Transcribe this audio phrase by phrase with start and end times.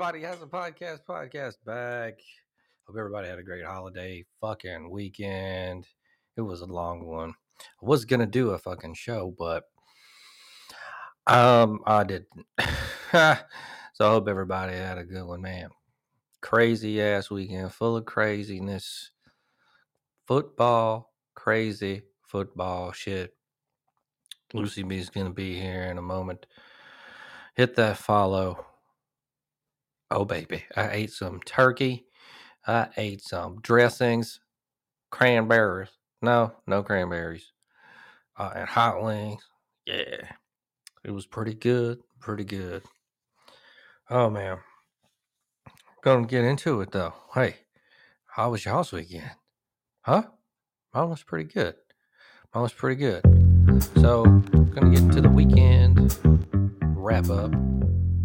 [0.00, 1.00] Everybody has a podcast.
[1.06, 2.20] Podcast back.
[2.86, 5.86] Hope everybody had a great holiday fucking weekend.
[6.38, 7.34] It was a long one.
[7.60, 9.64] I was gonna do a fucking show, but
[11.26, 12.46] um, I didn't.
[13.12, 13.38] so I
[14.00, 15.68] hope everybody had a good one, man.
[16.40, 19.10] Crazy ass weekend, full of craziness.
[20.26, 23.34] Football, crazy football shit.
[24.54, 26.46] Lucy B's gonna be here in a moment.
[27.54, 28.64] Hit that follow.
[30.10, 32.06] Oh baby, I ate some turkey.
[32.66, 34.40] I ate some dressings,
[35.10, 35.88] cranberries.
[36.20, 37.52] No, no cranberries.
[38.36, 39.42] Uh, and hot wings.
[39.86, 40.22] Yeah,
[41.04, 42.00] it was pretty good.
[42.18, 42.82] Pretty good.
[44.08, 44.58] Oh man,
[46.02, 47.14] gonna get into it though.
[47.34, 47.56] Hey,
[48.26, 49.30] how was y'all's weekend?
[50.02, 50.24] Huh?
[50.92, 51.76] Mine was pretty good.
[52.52, 53.22] Mine was pretty good.
[54.00, 56.18] So, gonna get into the weekend
[56.82, 57.52] wrap up.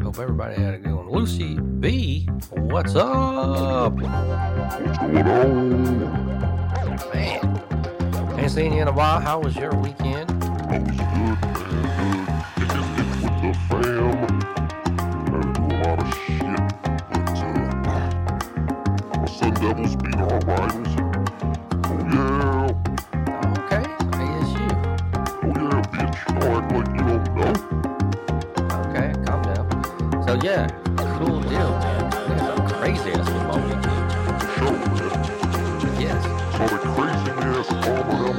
[0.06, 1.10] Hope everybody had a good one.
[1.10, 3.94] Lucy B, what's up?
[3.94, 6.20] What's going on?
[7.12, 9.20] Man, ain't seen you in a while.
[9.20, 10.32] How was your weekend?
[10.32, 12.28] I was good, man.
[12.56, 12.70] Good.
[12.70, 14.16] Kicking it with the fam.
[15.26, 16.54] Had to do a lot of shit,
[17.84, 18.14] but
[19.10, 20.85] uh, my Sun Devils beat our rivals.
[33.06, 33.86] Crazy ass football weekend.
[34.58, 34.78] Sure.
[36.02, 36.24] Yes,
[36.58, 38.36] Saw the crazy ass Alabama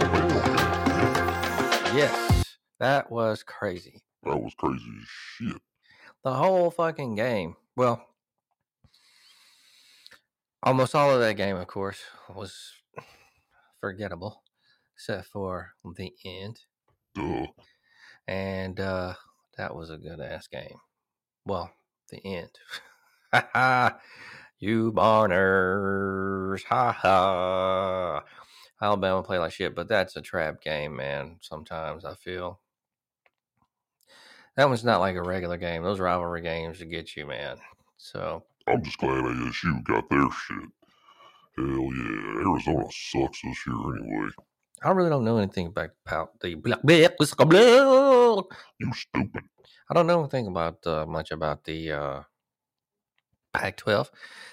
[1.95, 4.03] yes, that was crazy.
[4.25, 5.63] That was crazy as shit.
[6.25, 7.55] The whole fucking game.
[7.77, 8.05] Well,
[10.63, 12.01] almost all of that game, of course,
[12.35, 12.73] was
[13.81, 14.43] forgettable,
[14.97, 16.59] except for the end.
[17.15, 17.47] Duh.
[18.27, 19.15] and uh,
[19.57, 20.81] that was a good ass game.
[21.47, 21.71] Well,
[22.11, 22.51] the end.
[24.59, 26.63] You Barners!
[26.65, 28.23] Ha ha!
[28.81, 31.37] Alabama play like shit, but that's a trap game, man.
[31.41, 32.61] Sometimes I feel
[34.57, 35.83] that one's not like a regular game.
[35.83, 37.59] Those rivalry games to get you, man.
[37.99, 40.71] So I'm just glad ASU got their shit.
[41.57, 44.31] Hell yeah, Arizona sucks this year anyway.
[44.83, 46.51] I really don't know anything about the.
[48.79, 49.43] You stupid.
[49.91, 52.23] I don't know anything about uh, much about the uh,
[53.57, 54.09] Pac-12,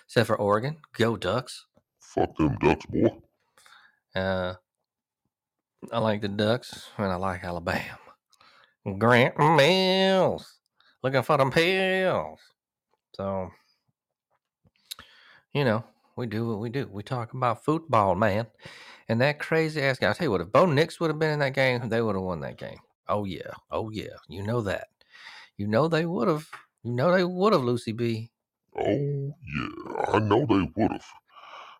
[0.06, 0.78] except for Oregon.
[0.98, 1.66] Go Ducks!
[2.00, 3.10] Fuck them ducks, boy.
[4.16, 4.54] Uh,
[5.92, 8.00] I like the Ducks, and I like Alabama.
[8.98, 10.60] Grant Mills,
[11.02, 12.40] looking for them pills.
[13.16, 13.50] So,
[15.54, 15.84] you know,
[16.16, 16.88] we do what we do.
[16.92, 18.48] We talk about football, man.
[19.10, 20.10] And that crazy ass guy.
[20.10, 22.16] I tell you what, if Bo Nix would have been in that game, they would
[22.16, 22.80] have won that game.
[23.08, 24.16] Oh yeah, oh yeah.
[24.30, 24.88] You know that.
[25.58, 26.48] You know they would have.
[26.84, 28.33] You know they would have, Lucy B.
[28.78, 31.06] Oh yeah, I know they would have.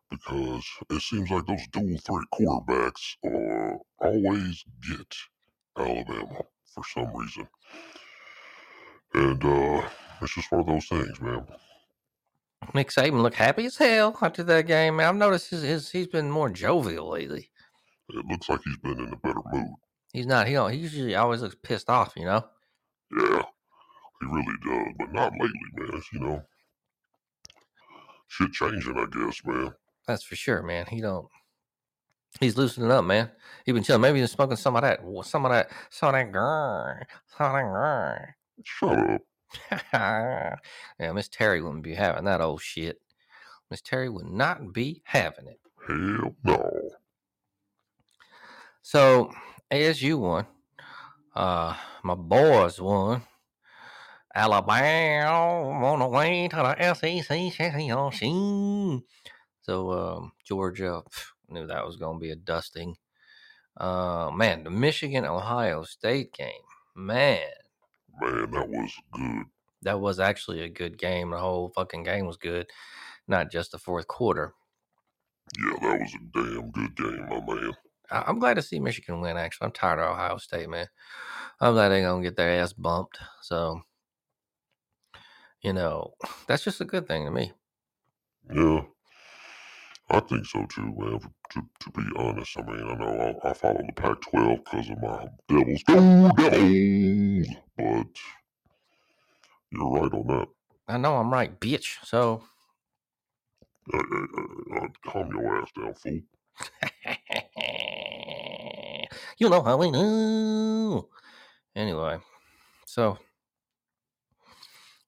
[0.10, 5.16] Because it seems like those dual threat quarterbacks uh, always get
[5.76, 6.44] Alabama
[6.74, 7.48] for some reason.
[9.16, 9.88] And uh,
[10.22, 11.48] it's just one of those things, man.
[12.74, 14.98] Nick Saban looked happy as hell after that game.
[14.98, 17.50] Man, I've noticed his, his he's been more jovial lately.
[18.10, 19.74] It looks like he's been in a better mood.
[20.14, 20.48] He's not.
[20.48, 20.72] He don't.
[20.72, 22.14] He usually always looks pissed off.
[22.16, 22.46] You know.
[23.18, 23.44] Yeah,
[24.22, 24.94] he really does.
[25.00, 26.02] But not lately, man.
[26.14, 26.44] You know,
[28.34, 29.74] shit changing, I guess, man.
[30.08, 30.86] That's for sure, man.
[30.88, 31.28] He don't.
[32.40, 33.30] He's loosening up, man.
[33.66, 34.02] He been chilling.
[34.02, 35.02] Maybe he's smoking some of that.
[35.24, 35.70] Some of that.
[35.92, 37.04] Some of that grr.
[37.38, 38.34] Some of that
[38.64, 39.22] Shut up.
[41.00, 43.00] yeah, Miss Terry wouldn't be having that old shit.
[43.70, 45.60] Miss Terry would not be having it.
[45.88, 46.90] Hell no.
[48.82, 49.32] So
[49.72, 50.48] ASU won.
[51.36, 53.22] Uh, my boys won.
[54.36, 59.04] Alabama on the way to the SEC championship.
[59.62, 62.96] So um, Georgia pff, knew that was going to be a dusting.
[63.78, 66.52] Uh, man, the Michigan Ohio State game,
[66.96, 67.42] man,
[68.22, 69.44] Man, that was good.
[69.82, 71.32] that was actually a good game.
[71.32, 72.68] The whole fucking game was good,
[73.28, 74.54] not just the fourth quarter.
[75.60, 77.72] Yeah, that was a damn good game, my man.
[78.12, 79.38] I- I'm glad to see Michigan win.
[79.38, 80.88] Actually, I'm tired of Ohio State, man.
[81.60, 83.18] I'm glad they're gonna get their ass bumped.
[83.42, 83.82] So,
[85.64, 86.14] you know,
[86.48, 87.54] that's just a good thing to me.
[88.54, 88.82] Yeah,
[90.10, 91.20] I think so too, man.
[91.52, 95.02] To, to be honest, I mean, I know I, I follow the Pac-12 because of
[95.02, 95.84] my Devils.
[95.84, 97.48] Go Devils!
[97.78, 98.08] But
[99.72, 100.48] you're right on that.
[100.88, 101.98] I know I'm right, bitch.
[102.04, 102.44] So,
[103.94, 106.20] Uh, uh, uh, uh, calm your ass down, fool.
[109.38, 111.10] you know how we know.
[111.76, 112.20] Anyway,
[112.86, 113.18] so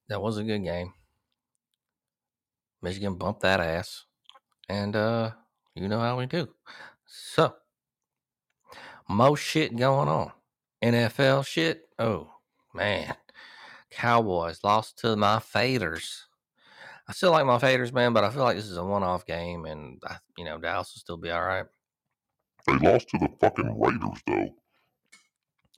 [0.08, 0.92] that was a good game.
[2.82, 4.04] Michigan bumped that ass.
[4.68, 5.30] And uh,
[5.74, 6.48] you know how we do.
[7.06, 7.54] So,
[9.08, 10.32] most shit going on.
[10.82, 11.88] NFL shit.
[11.98, 12.30] Oh,
[12.74, 13.14] man.
[13.90, 16.22] Cowboys lost to my faders.
[17.08, 19.24] I still like my faders, man, but I feel like this is a one off
[19.24, 21.66] game and, I, you know, Dallas will still be all right.
[22.66, 24.54] They lost to the fucking Raiders, though.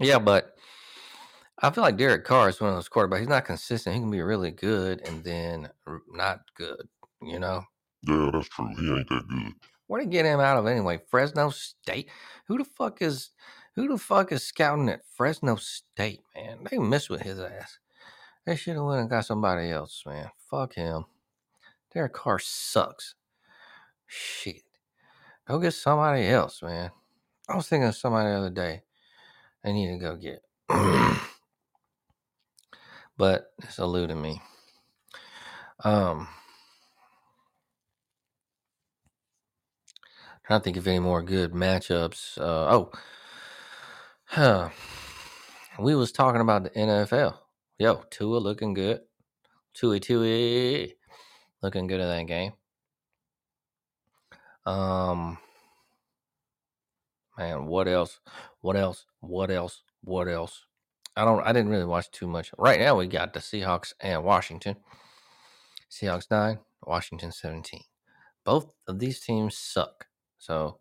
[0.01, 0.57] Yeah, but
[1.61, 3.21] I feel like Derek Carr is one of those quarterbacks.
[3.21, 3.95] He's not consistent.
[3.95, 5.69] He can be really good and then
[6.13, 6.89] not good,
[7.21, 7.65] you know?
[8.03, 8.69] Yeah, that's true.
[8.79, 9.53] He ain't that good.
[9.89, 11.01] Where they get him out of anyway?
[11.11, 12.09] Fresno State?
[12.47, 13.31] Who the fuck is
[13.75, 16.67] who the fuck is scouting at Fresno State, man?
[16.71, 17.79] They mess with his ass.
[18.45, 20.31] They should have went and got somebody else, man.
[20.51, 21.07] Fuck him.
[21.93, 23.15] Derek Carr sucks.
[24.07, 24.63] Shit.
[25.47, 26.91] Go get somebody else, man.
[27.49, 28.83] I was thinking of somebody the other day.
[29.65, 30.43] I need to go get.
[33.19, 34.41] but it's eluding me.
[35.85, 36.29] Um
[40.49, 42.39] trying to think of any more good matchups.
[42.39, 42.91] Uh, oh,
[44.25, 44.71] huh.
[45.79, 47.37] we was talking about the NFL.
[47.79, 49.01] Yo, Tua looking good.
[49.75, 50.97] Tui Tui
[51.63, 52.53] looking good in that game.
[54.65, 55.37] Um,
[57.37, 58.19] man, what else?
[58.63, 59.05] What else?
[59.21, 59.83] What else?
[60.03, 60.65] What else?
[61.19, 61.43] I don't.
[61.45, 62.53] I didn't really watch too much.
[62.57, 64.77] Right now, we got the Seahawks and Washington.
[65.91, 67.83] Seahawks nine, Washington seventeen.
[68.45, 70.07] Both of these teams suck.
[70.39, 70.79] So,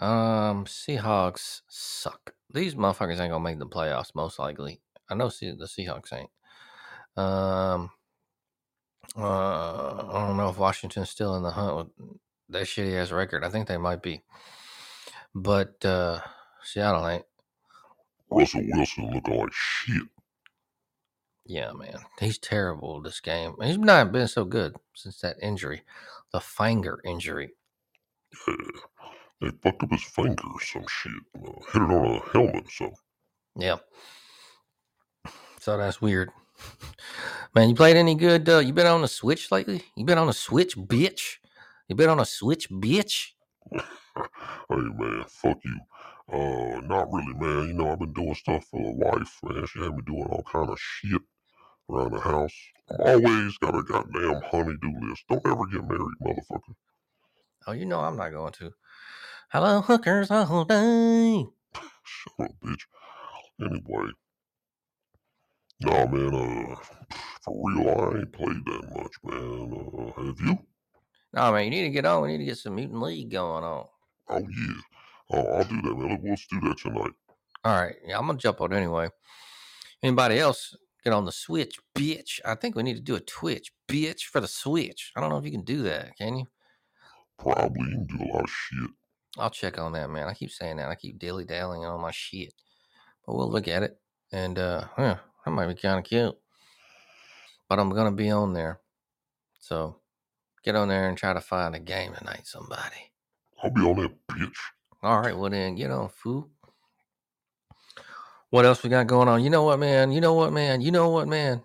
[0.00, 2.34] um, Seahawks suck.
[2.52, 4.80] These motherfuckers ain't gonna make the playoffs most likely.
[5.08, 6.30] I know see the Seahawks ain't.
[7.16, 7.90] Um,
[9.16, 11.86] uh, I don't know if Washington's still in the hunt with
[12.48, 13.44] that shitty ass record.
[13.44, 14.24] I think they might be,
[15.32, 16.18] but uh,
[16.64, 17.24] Seattle ain't.
[18.30, 20.02] Russell Wilson looking like shit.
[21.44, 23.54] Yeah, man, he's terrible this game.
[23.62, 25.82] He's not been so good since that injury,
[26.32, 27.52] the finger injury.
[28.48, 28.54] Yeah.
[29.40, 31.12] They fucked up his finger or some shit.
[31.36, 32.96] Uh, hit it on a helmet or something.
[33.54, 33.76] Yeah.
[35.60, 36.30] So that's weird.
[37.54, 38.48] Man, you played any good?
[38.48, 39.82] Uh, you been on the Switch lately?
[39.94, 41.36] You been on a Switch, bitch?
[41.88, 43.32] You been on a Switch, bitch?
[43.72, 43.82] hey
[44.70, 45.76] man, fuck you.
[46.32, 47.68] Uh, not really, man.
[47.68, 49.66] You know, I've been doing stuff for the wife, man.
[49.66, 51.22] She had me doing all kind of shit
[51.88, 52.54] around the house.
[52.90, 55.24] I'm always got a goddamn honey-do list.
[55.28, 56.74] Don't ever get married, motherfucker.
[57.66, 58.72] Oh, you know I'm not going to.
[59.50, 61.46] Hello, hookers all day.
[62.04, 62.82] Shut up, bitch.
[63.60, 64.10] Anyway.
[65.80, 66.76] Nah, man, uh,
[67.42, 70.12] for real, I ain't played that much, man.
[70.18, 70.58] Uh, have you?
[71.32, 72.22] No, man, you need to get on.
[72.22, 73.86] We need to get some Mutant League going on.
[74.28, 74.74] Oh, yeah.
[75.32, 76.20] Oh, I'll do that, man.
[76.22, 77.12] Let's do that tonight.
[77.64, 77.96] All right.
[78.06, 79.08] Yeah, I'm going to jump on anyway.
[80.02, 82.40] Anybody else get on the Switch, bitch?
[82.44, 85.12] I think we need to do a Twitch, bitch, for the Switch.
[85.16, 86.16] I don't know if you can do that.
[86.16, 86.46] Can you?
[87.38, 87.90] Probably.
[87.90, 88.90] You can do a lot of shit.
[89.38, 90.28] I'll check on that, man.
[90.28, 90.88] I keep saying that.
[90.88, 92.54] I keep dilly dallying on my shit.
[93.26, 93.98] But we'll look at it.
[94.32, 96.36] And, uh, yeah, that might be kind of cute.
[97.68, 98.80] But I'm going to be on there.
[99.58, 99.96] So
[100.62, 103.12] get on there and try to find a game tonight, somebody.
[103.62, 104.56] I'll be on that bitch.
[105.06, 106.48] All right, well then, get on, fool.
[108.50, 109.44] What else we got going on?
[109.44, 110.10] You know what, man?
[110.10, 110.80] You know what, man?
[110.80, 111.62] You know what, man?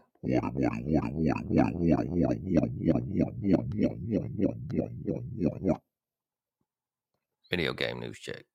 [7.49, 8.45] Video game news check.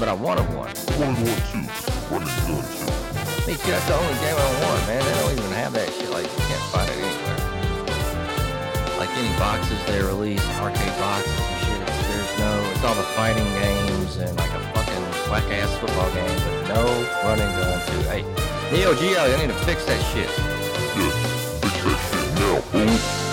[0.00, 0.66] But I wanted one.
[0.98, 1.62] Wanted one too,
[2.10, 2.90] running gun too.
[3.46, 3.70] Me too.
[3.70, 4.98] That's the only game I want, man.
[4.98, 6.10] They don't even have that shit.
[6.10, 7.38] Like you can't find it anywhere.
[8.98, 11.80] Like any boxes they release, arcade boxes and shit.
[11.86, 12.50] It's, there's no.
[12.74, 16.82] It's all the fighting games and like a fucking whack ass football game, but no
[17.22, 18.02] running gun too.
[18.10, 18.26] Hey,
[18.74, 20.26] Neo Geo, they need to fix that shit.
[20.98, 21.14] Yes,
[21.62, 23.31] fix that shit now,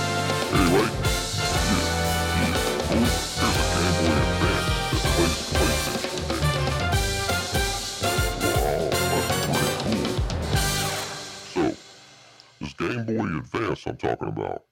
[14.30, 14.64] about.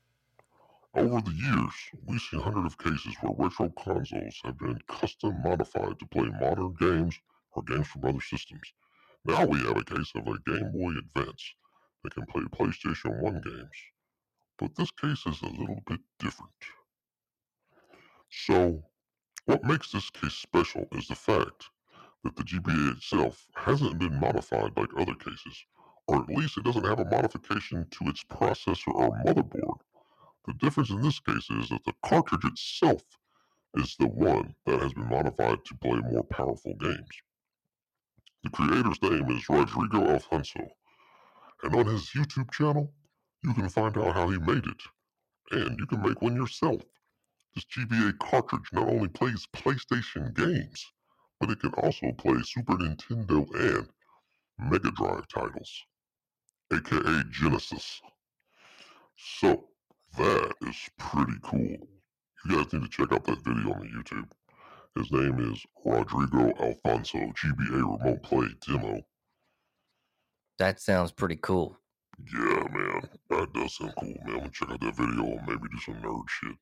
[0.96, 1.74] Over the years,
[2.06, 6.74] we've seen hundreds of cases where retro consoles have been custom modified to play modern
[6.80, 7.20] games
[7.52, 8.74] or games from other systems.
[9.26, 11.54] Now we have a case of a Game Boy Advance
[12.04, 13.78] that can play PlayStation 1 games.
[14.58, 16.52] But this case is a little bit different.
[18.30, 18.84] So,
[19.46, 21.70] what makes this case special is the fact
[22.24, 25.66] that the GBA itself hasn't been modified like other cases,
[26.08, 29.80] or at least it doesn't have a modification to its processor or motherboard.
[30.46, 33.04] The difference in this case is that the cartridge itself
[33.76, 37.22] is the one that has been modified to play more powerful games.
[38.44, 40.70] The creator's name is Rodrigo Alfonso,
[41.64, 42.94] and on his YouTube channel,
[43.44, 44.82] you can find out how he made it,
[45.52, 46.82] and you can make one yourself.
[47.54, 50.86] This GBA cartridge not only plays PlayStation games,
[51.40, 53.90] but it can also play Super Nintendo and
[54.60, 55.86] Mega Drive titles,
[56.74, 58.02] aka Genesis.
[59.16, 59.66] So,
[60.18, 61.88] that is pretty cool.
[62.46, 64.30] You guys need to check out that video on the YouTube.
[64.96, 69.02] His name is Rodrigo Alfonso GBA Remote Play Demo.
[70.58, 71.78] That sounds pretty cool.
[72.34, 74.30] Yeah, man, that does sound cool, man.
[74.30, 76.56] I'm gonna check out that video and maybe do some nerd shit.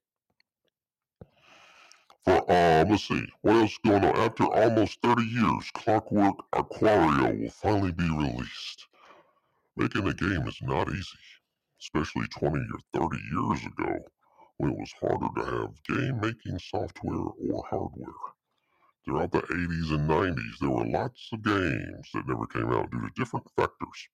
[2.25, 4.15] For um, let's see, what else is going on?
[4.17, 8.87] After almost 30 years, Clockwork Aquario will finally be released.
[9.77, 11.19] Making a game is not easy,
[11.81, 13.99] especially 20 or 30 years ago
[14.57, 18.13] when it was harder to have game making software or hardware.
[19.05, 23.01] Throughout the 80s and 90s, there were lots of games that never came out due
[23.01, 24.07] to different factors.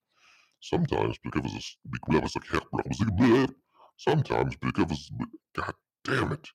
[0.62, 1.64] Sometimes because of,
[1.94, 3.56] of
[3.98, 6.50] sometimes because of, god damn it,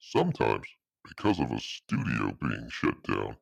[0.00, 0.66] sometimes
[1.08, 3.36] because of a studio being shut down,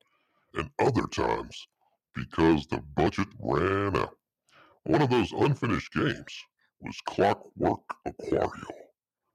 [0.54, 1.68] and other times
[2.14, 4.16] because the budget ran out.
[4.84, 6.44] One of those unfinished games
[6.80, 8.70] was Clockwork Aquario,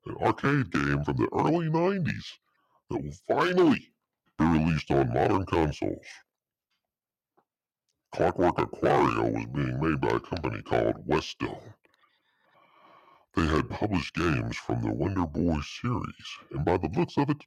[0.08, 2.40] an arcade game from the early 90s
[2.90, 3.94] that will finally
[4.40, 6.08] be released on modern consoles.
[8.12, 11.76] Clockwork Aquario was being made by a company called Westone.
[13.36, 17.46] They had published games from the Wonder Boy series, and by the looks of it,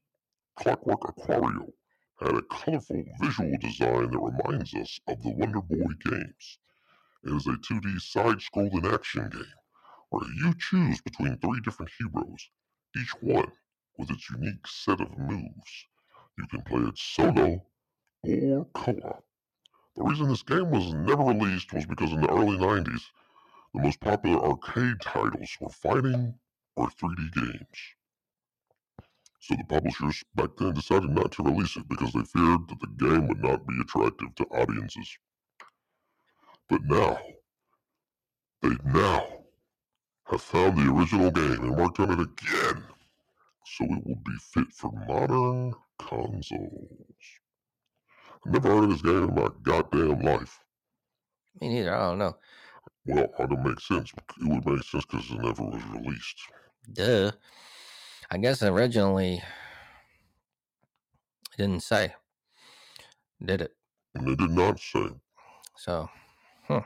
[0.54, 1.72] Clockwork Aquario
[2.20, 6.58] had a colorful visual design that reminds us of the Wonder Boy games.
[7.24, 9.54] It is a 2D side scrolling action game
[10.10, 12.50] where you choose between three different heroes,
[12.96, 13.52] each one
[13.98, 15.86] with its unique set of moves.
[16.38, 17.66] You can play it solo
[18.22, 19.24] or co op.
[19.96, 23.02] The reason this game was never released was because in the early 90s,
[23.74, 26.38] the most popular arcade titles were fighting
[26.76, 27.94] or 3D games.
[29.40, 32.86] So the publishers back then decided not to release it because they feared that the
[33.04, 35.18] game would not be attractive to audiences.
[36.68, 37.18] But now,
[38.62, 39.26] they now
[40.30, 42.84] have found the original game and worked on it again,
[43.64, 47.00] so it will be fit for modern consoles.
[48.46, 50.60] I've never heard of this game in my goddamn life.
[51.60, 51.94] Me neither.
[51.94, 52.36] I don't know.
[53.06, 54.12] Well, it would make sense.
[54.12, 56.40] It would make sense because it never was released.
[56.92, 57.32] Duh.
[58.30, 59.42] I guess originally it
[61.56, 62.14] didn't say,
[63.42, 63.74] did it?
[64.14, 65.08] And they did not say.
[65.76, 66.10] So,
[66.68, 66.82] huh.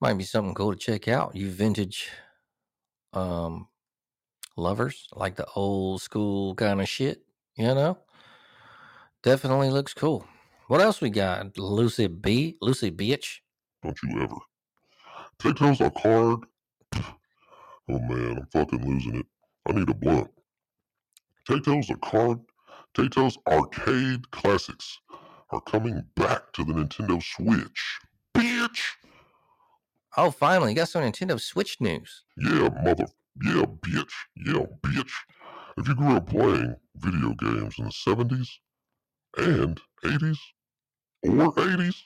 [0.00, 1.36] Might be something cool to check out.
[1.36, 2.10] You vintage
[3.12, 3.68] um
[4.56, 7.22] lovers like the old school kind of shit,
[7.56, 7.98] you know?
[9.22, 10.26] Definitely looks cool.
[10.68, 11.56] What else we got?
[11.56, 13.38] Lucy B, Lucy Bitch.
[13.82, 14.36] Don't you ever.
[15.38, 16.40] Take those a card.
[17.88, 19.26] Oh man, I'm fucking losing it.
[19.68, 20.30] I need a blunt.
[21.48, 22.40] Tato's a card.
[22.94, 24.98] Taito's arcade classics
[25.50, 27.98] are coming back to the Nintendo Switch.
[28.36, 28.80] Bitch!
[30.16, 32.24] Oh, finally, you got some Nintendo Switch news.
[32.36, 33.06] Yeah, mother.
[33.44, 34.12] Yeah, bitch.
[34.36, 35.12] Yeah, bitch.
[35.76, 38.48] If you grew up playing video games in the 70s
[39.36, 40.38] and 80s
[41.24, 41.96] or 80s,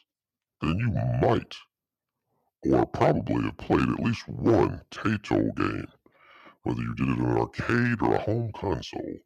[0.60, 0.90] then you
[1.20, 1.54] might
[2.68, 5.86] or probably have played at least one Taito game.
[6.62, 9.18] Whether you did it in an arcade or a home console,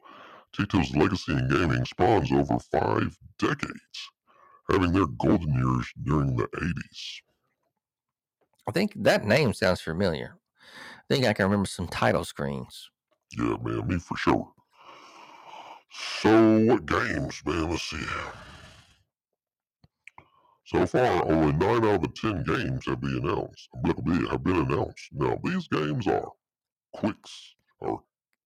[0.55, 4.09] Taito's legacy in gaming spawns over five decades,
[4.69, 7.21] having their golden years during the 80s.
[8.67, 10.37] I think that name sounds familiar.
[10.61, 12.89] I think I can remember some title screens.
[13.37, 14.51] Yeah, man, me for sure.
[15.91, 17.69] So, what games, man?
[17.69, 18.05] Let's see.
[20.65, 23.69] So far, only 9 out of the 10 games have been announced.
[23.85, 25.09] Have been announced.
[25.11, 26.31] Now, these games are
[26.95, 27.15] Qix,
[27.79, 28.01] or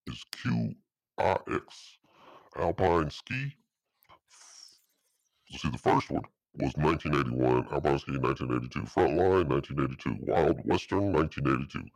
[0.06, 1.98] is Q-I-X,
[2.58, 3.56] Alpine Ski.
[5.56, 6.22] See, the first one
[6.54, 11.90] was 1981, Alpine Ski 1982, Frontline 1982, Wild Western 1982,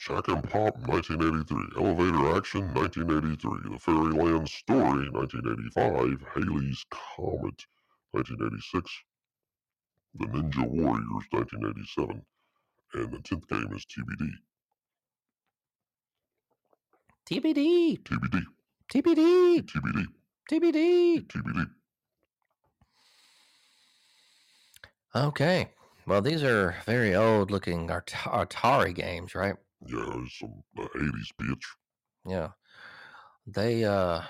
[0.00, 7.66] Chack'n Pop 1983, Elevator Action 1983, The Fairyland Story 1985, Halley's Comet
[8.10, 8.90] 1986,
[10.18, 12.22] The Ninja Warriors 1987,
[12.94, 14.30] and the 10th game is TBD.
[17.30, 18.02] TBD.
[18.02, 18.42] TBD.
[18.92, 19.62] TBD.
[19.62, 20.06] TBD.
[20.50, 21.26] TBD.
[21.26, 21.66] TBD.
[25.14, 25.70] Okay.
[26.06, 29.56] Well, these are very old looking At- Atari games, right?
[29.86, 30.04] Yeah,
[30.38, 31.64] some uh, 80s bitch.
[32.26, 32.48] Yeah.
[33.46, 34.22] They, uh,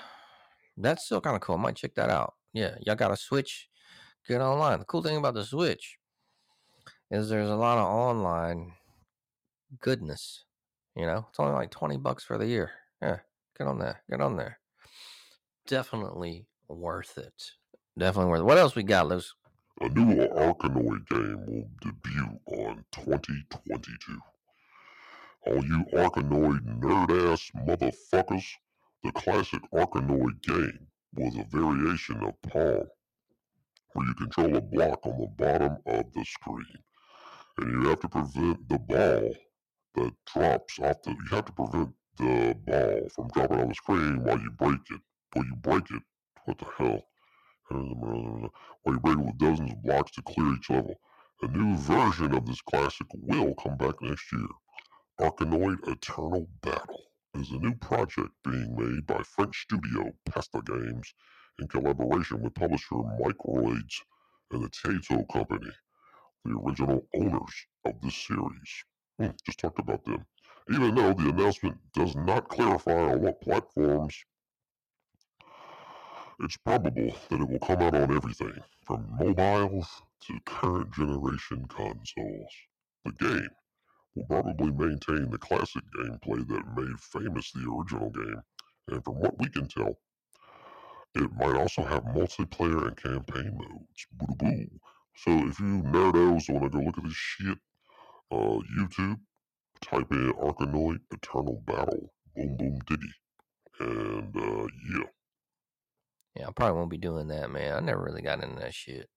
[0.76, 1.56] that's still kind of cool.
[1.56, 2.34] I might check that out.
[2.52, 2.76] Yeah.
[2.80, 3.68] Y'all got a Switch?
[4.28, 4.78] Get online.
[4.78, 5.98] The cool thing about the Switch
[7.10, 8.72] is there's a lot of online
[9.80, 10.44] goodness.
[10.96, 12.70] You know, it's only like 20 bucks for the year.
[13.02, 13.18] Yeah.
[13.58, 14.02] Get on there.
[14.10, 14.58] Get on there.
[15.66, 17.50] Definitely worth it.
[17.98, 18.44] Definitely worth it.
[18.44, 19.34] What else we got, Luce?
[19.80, 24.18] A new Arkanoid game will debut on 2022.
[25.46, 28.44] All you Arkanoid nerd ass motherfuckers,
[29.02, 32.86] the classic Arkanoid game was a variation of Pong,
[33.92, 36.78] where you control a block on the bottom of the screen,
[37.58, 39.34] and you have to prevent the ball
[39.96, 41.10] that drops off the.
[41.10, 45.00] You have to prevent the ball from dropping on the screen while you break it.
[45.32, 46.02] While you break it,
[46.44, 47.06] what the hell?
[47.68, 51.00] While you break it with dozens of blocks to clear each level.
[51.42, 54.48] A new version of this classic will come back next year.
[55.20, 61.12] Arkanoid Eternal Battle is a new project being made by French studio Pasta Games
[61.58, 64.00] in collaboration with publisher Microids
[64.50, 65.70] and the Taito Company,
[66.44, 68.84] the original owners of this series.
[69.18, 70.24] Hmm, just talked about them.
[70.70, 74.16] Even though the announcement does not clarify on what platforms,
[76.40, 79.88] it's probable that it will come out on everything, from mobiles
[80.22, 82.52] to current generation consoles.
[83.04, 83.48] The game
[84.14, 88.42] will probably maintain the classic gameplay that made famous the original game,
[88.88, 89.98] and from what we can tell,
[91.14, 94.06] it might also have multiplayer and campaign modes.
[94.12, 94.66] Boo boo.
[95.16, 97.58] So if you nerdos want to go look at this shit,
[98.30, 99.18] uh, YouTube,
[99.80, 103.12] type in Arkanoid Eternal Battle, boom boom diggy,
[103.80, 105.04] and uh, yeah.
[106.36, 107.76] Yeah, I probably won't be doing that, man.
[107.76, 109.08] I never really got into that shit.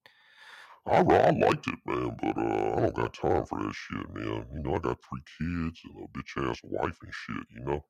[0.87, 4.45] I, I liked it, man, but uh, I don't got time for that shit, man.
[4.53, 7.85] You know, I got three kids and a bitch ass wife and shit, you know?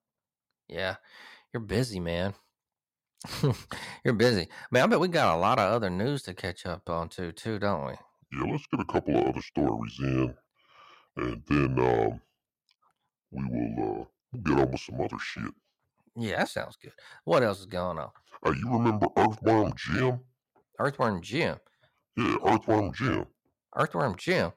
[0.67, 0.95] Yeah,
[1.53, 2.33] you're busy, man.
[4.03, 4.47] you're busy.
[4.71, 7.31] Man, I bet we got a lot of other news to catch up on too,
[7.31, 7.93] too, don't we?
[8.33, 10.35] Yeah, let's get a couple of other stories in,
[11.17, 12.21] and then um,
[13.31, 14.01] we will
[14.33, 15.53] uh, get on with some other shit.
[16.15, 16.91] Yeah, that sounds good.
[17.25, 18.09] What else is going on?
[18.45, 20.19] Uh, you remember Earthworm Jim?
[20.79, 21.57] Earthworm Jim.
[22.17, 23.25] Yeah, Earthworm Jim.
[23.75, 24.51] Earthworm Jim.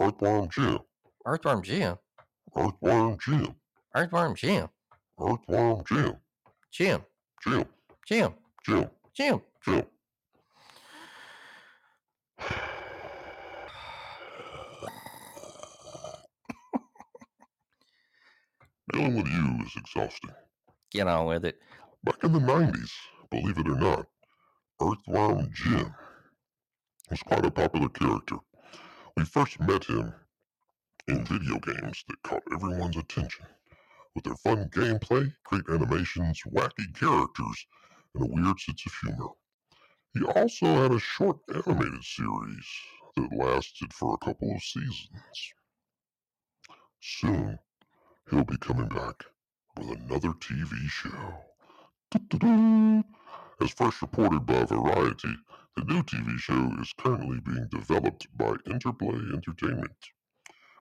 [0.00, 0.78] Earthworm Jim.
[1.26, 1.96] Earthworm Jim.
[2.56, 3.54] Earthworm Jim.
[3.94, 4.68] Earthworm Jim.
[5.20, 6.16] Earthworm Jim.
[6.72, 7.02] Jim.
[7.42, 7.64] Jim.
[8.06, 8.34] Jim.
[8.64, 8.90] Jim.
[9.14, 9.40] Jim.
[9.64, 9.82] Jim.
[18.92, 20.30] Dealing with you is exhausting.
[20.92, 21.58] Get on with it.
[22.04, 22.90] Back in the 90s,
[23.30, 24.06] believe it or not,
[24.80, 25.92] Earthworm Jim
[27.10, 28.36] was quite a popular character.
[29.16, 30.14] We first met him
[31.08, 33.46] in video games that caught everyone's attention
[34.14, 37.66] with their fun gameplay, great animations, wacky characters,
[38.14, 39.30] and a weird sense of humor.
[40.14, 42.66] He also had a short animated series
[43.16, 45.52] that lasted for a couple of seasons.
[47.00, 47.58] Soon,
[48.30, 49.24] he'll be coming back
[49.78, 51.44] with another TV show.
[53.60, 55.34] As first reported by Variety,
[55.76, 59.96] the new TV show is currently being developed by Interplay Entertainment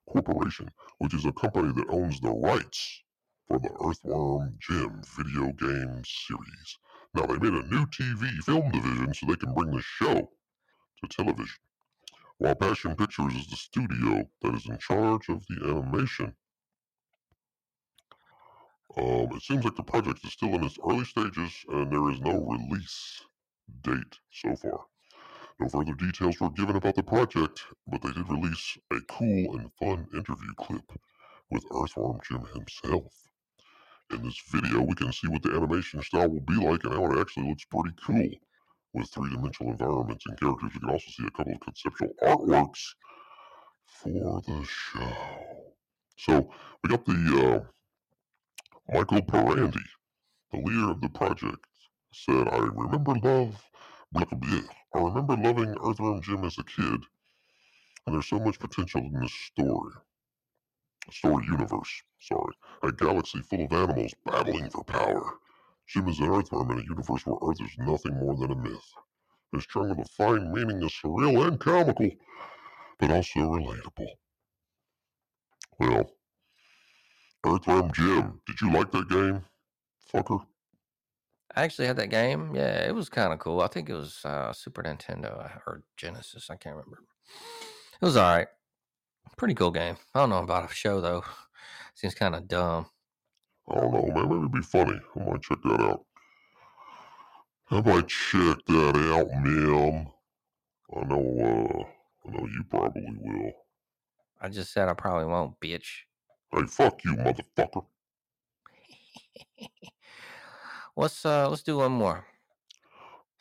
[0.08, 3.02] Corporation, which is a company that owns the rights
[3.48, 6.78] for the Earthworm Jim video game series.
[7.14, 10.30] Now, they made a new TV film division so they can bring the show
[11.02, 11.60] to television,
[12.38, 16.34] while Passion Pictures is the studio that is in charge of the animation.
[18.98, 22.20] Um, it seems like the project is still in its early stages and there is
[22.22, 23.22] no release
[23.82, 24.86] date so far.
[25.60, 29.72] No further details were given about the project, but they did release a cool and
[29.80, 30.92] fun interview clip
[31.50, 33.14] with Earthworm Jim himself.
[34.12, 37.06] In this video, we can see what the animation style will be like and how
[37.12, 38.30] it actually looks pretty cool
[38.94, 40.72] with three-dimensional environments and characters.
[40.74, 42.94] You can also see a couple of conceptual artworks
[43.88, 45.14] for the show.
[46.18, 46.50] So
[46.84, 47.75] we got the uh,
[48.88, 49.82] Michael Parandi,
[50.52, 51.66] the leader of the project,
[52.14, 53.64] said, I remember love,
[54.12, 54.60] blah, blah.
[54.94, 57.02] I remember loving Earthworm Jim as a kid,
[58.06, 59.94] and there's so much potential in this story.
[61.12, 62.54] Story universe, sorry.
[62.84, 65.40] A galaxy full of animals battling for power.
[65.88, 68.94] Jim is an earthworm in a universe where Earth is nothing more than a myth.
[69.52, 72.12] His struggle to find meaning is surreal and comical,
[73.00, 74.10] but also relatable.
[75.80, 76.12] Well,
[77.46, 79.44] Earthworm Jim, did you like that game,
[80.12, 80.44] fucker?
[81.56, 82.54] I actually had that game.
[82.54, 83.62] Yeah, it was kind of cool.
[83.62, 86.50] I think it was uh, Super Nintendo or Genesis.
[86.50, 87.00] I can't remember.
[88.02, 88.48] It was all right.
[89.38, 89.96] Pretty cool game.
[90.14, 91.24] I don't know about a show though.
[91.96, 92.88] Seems kind of dumb.
[93.70, 94.30] I don't know, man.
[94.30, 95.00] Maybe it'd be funny.
[95.16, 96.06] I might check that out.
[97.72, 100.08] I might check that out, ma'am.
[100.96, 103.52] I know, uh, I know you probably will.
[104.40, 106.04] I just said I probably won't, bitch.
[106.56, 107.86] Hey, fuck you, motherfucker.
[110.96, 112.26] let's uh let's do one more.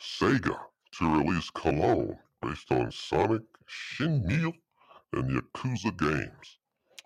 [0.03, 0.59] Sega
[0.98, 4.53] to release Cologne based on Sonic, Shenmue,
[5.12, 6.59] and Yakuza games.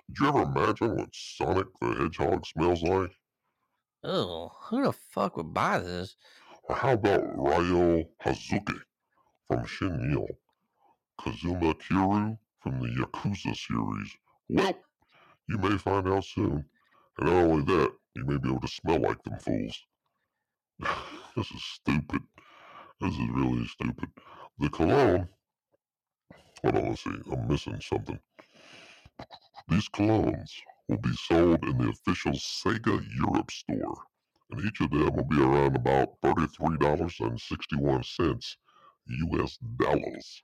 [0.09, 3.13] Did you ever imagine what Sonic the Hedgehog smells like?
[4.03, 6.17] Oh, who the fuck would buy this?
[6.65, 8.81] Or how about Ryo Hazuki
[9.47, 10.27] from Shenmue,
[11.21, 14.17] Kazuma Kiryu from the Yakuza series?
[14.49, 14.75] Well,
[15.49, 16.65] you may find out soon.
[17.19, 19.83] And not only that, you may be able to smell like them fools.
[21.37, 22.23] this is stupid.
[23.01, 24.11] This is really stupid.
[24.59, 25.29] The cologne.
[26.63, 27.11] Hold on, let's see.
[27.33, 28.19] I'm missing something.
[29.69, 30.53] These colognes
[30.89, 34.03] will be sold in the official Sega Europe store,
[34.51, 38.57] and each of them will be around about $33.61
[39.09, 40.43] US dollars.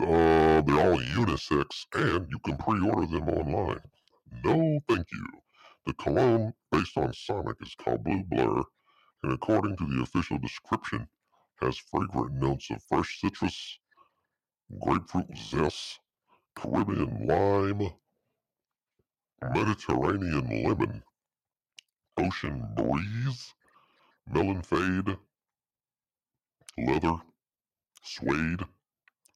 [0.00, 3.80] Uh, they're all unisex, and you can pre order them online.
[4.44, 5.26] No, thank you.
[5.86, 8.62] The cologne based on Sonic is called Blue Blur,
[9.22, 11.08] and according to the official description,
[11.60, 13.78] has fragrant notes of fresh citrus,
[14.80, 16.00] grapefruit zest,
[16.56, 17.92] Caribbean lime,
[19.42, 21.02] Mediterranean lemon,
[22.16, 23.54] ocean breeze,
[24.26, 25.18] melon fade,
[26.78, 27.16] leather,
[28.02, 28.64] suede,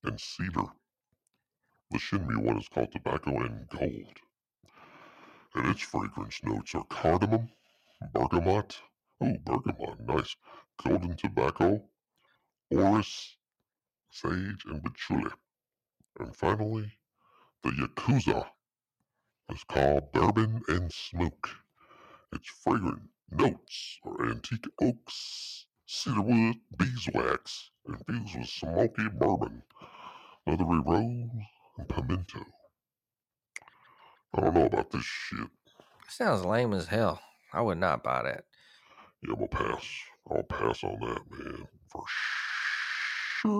[0.06, 0.66] and cedar.
[1.90, 4.18] The Shenmue one is called tobacco and gold.
[5.54, 7.48] And its fragrance notes are cardamom,
[8.12, 8.78] bergamot,
[9.20, 10.36] oh, bergamot, nice,
[10.82, 11.82] golden tobacco,
[12.70, 13.36] orris,
[14.10, 15.30] sage, and patchouli.
[16.20, 16.92] And finally,
[17.62, 18.48] the Yakuza
[19.52, 21.50] is called Bourbon and Smoke.
[22.32, 29.62] Its fragrant notes are antique oaks, cedarwood, beeswax, infused with smoky bourbon,
[30.46, 31.30] leathery rose,
[31.78, 32.44] and pimento.
[34.34, 35.48] I don't know about this shit.
[36.08, 37.20] Sounds lame as hell.
[37.52, 38.44] I would not buy that.
[39.22, 39.84] Yeah, I'm gonna pass.
[40.30, 41.66] I'll pass on that, man.
[41.88, 42.04] For
[43.40, 43.50] sure.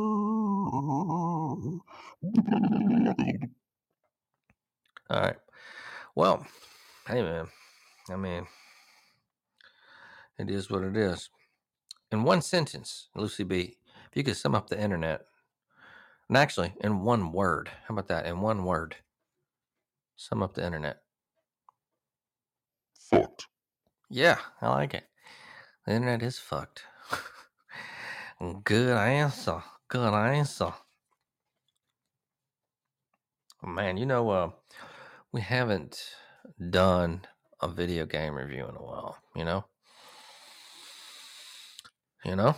[5.09, 5.37] All right.
[6.15, 6.47] Well,
[7.09, 7.47] hey man.
[8.11, 8.47] I mean,
[10.39, 11.31] it is what it is.
[12.13, 13.79] In one sentence, Lucy B,
[14.11, 15.27] if you could sum up the internet,
[16.29, 18.27] and actually in one word, how about that?
[18.27, 18.97] In one word,
[20.17, 21.03] sum up the internet.
[23.11, 23.47] Fucked.
[24.11, 25.05] Yeah, I like it.
[25.87, 26.83] The internet is fucked.
[28.65, 29.63] Good answer.
[29.89, 30.73] Good answer.
[33.63, 34.51] Man, you know, uh,
[35.33, 36.01] we haven't
[36.71, 37.27] done
[37.61, 39.65] a video game review in a while, you know?
[42.25, 42.57] You know?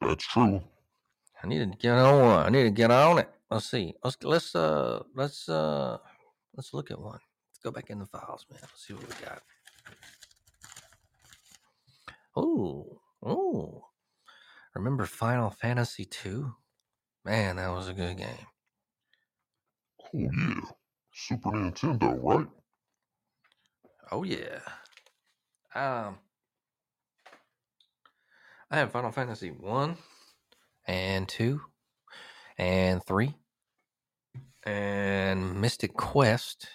[0.00, 0.62] That's true.
[1.44, 2.46] I need to get on one.
[2.46, 3.28] I need to get on it.
[3.50, 3.94] Let's see.
[4.02, 5.98] Let's let's uh let's uh
[6.56, 7.18] let's look at one.
[7.20, 8.60] Let's go back in the files, man.
[8.62, 9.42] Let's see what we got.
[12.38, 13.82] Ooh, ooh.
[14.74, 16.44] Remember Final Fantasy II?
[17.26, 18.46] Man, that was a good game.
[20.02, 20.60] Oh yeah,
[21.12, 22.46] Super Nintendo, right?
[24.10, 24.60] Oh yeah.
[25.74, 26.16] Um,
[28.70, 29.98] I have Final Fantasy one
[30.86, 31.60] and two
[32.58, 33.34] and three
[34.64, 36.68] and Mystic Quest,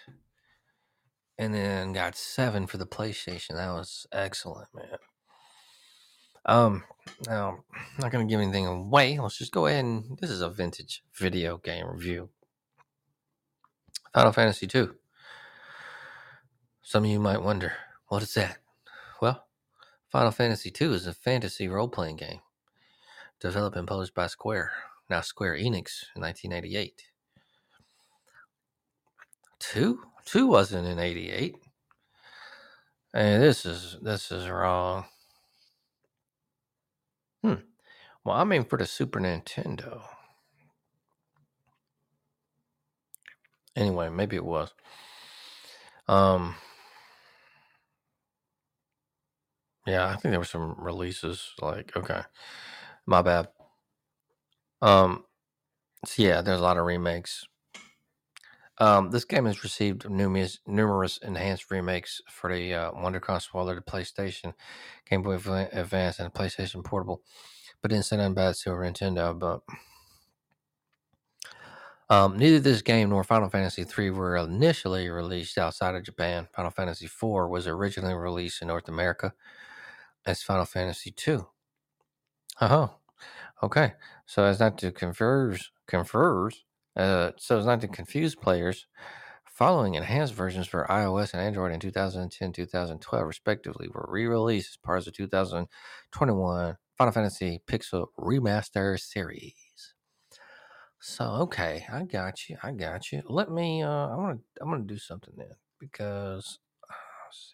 [1.38, 3.56] and then got seven for the PlayStation.
[3.56, 4.98] That was excellent, man.
[6.46, 6.84] Um,
[7.28, 9.20] now I'm not gonna give anything away.
[9.20, 12.30] Let's just go ahead and this is a vintage video game review.
[14.14, 14.96] Final Fantasy two.
[16.82, 17.74] Some of you might wonder,
[18.08, 18.58] what is that?
[19.22, 19.46] Well,
[20.12, 22.40] Final Fantasy II is a fantasy role playing game
[23.40, 24.72] developed and published by Square,
[25.10, 27.04] now Square Enix, in 1988.
[29.60, 30.02] Two?
[30.26, 31.56] Two wasn't in 88.
[33.14, 35.06] And this is this is wrong.
[37.44, 37.56] Hmm.
[38.24, 40.02] Well, I mean for the Super Nintendo.
[43.76, 44.74] Anyway, maybe it was.
[46.08, 46.56] Um
[49.88, 52.22] Yeah, I think there were some releases like okay.
[53.10, 53.48] My bad.
[54.84, 55.26] Um
[56.06, 57.46] so yeah, there's a lot of remakes.
[58.78, 63.82] Um, this game has received numerous, numerous enhanced remakes for the uh, Wonder Console, the
[63.82, 64.54] PlayStation,
[65.10, 65.34] Game Boy
[65.74, 67.22] Advance, and PlayStation Portable.
[67.82, 69.38] But didn't say nothing about Super Nintendo.
[69.38, 69.62] But
[72.10, 76.48] um, neither this game nor Final Fantasy III were initially released outside of Japan.
[76.56, 79.34] Final Fantasy IV was originally released in North America
[80.26, 81.40] as Final Fantasy II.
[82.62, 82.90] Uh-huh.
[83.64, 83.94] Okay.
[84.26, 86.64] So as not to confers confers
[86.96, 88.88] uh, so as not to confuse players,
[89.46, 94.78] following enhanced versions for iOS and Android in 2010 2012, respectively, were re released as
[94.78, 99.94] part of the 2021 Final Fantasy Pixel Remaster series.
[101.02, 102.58] So, okay, I got you.
[102.62, 103.22] I got you.
[103.26, 106.94] Let me, uh, I want to, I'm to do something then because, uh,
[107.28, 107.54] let's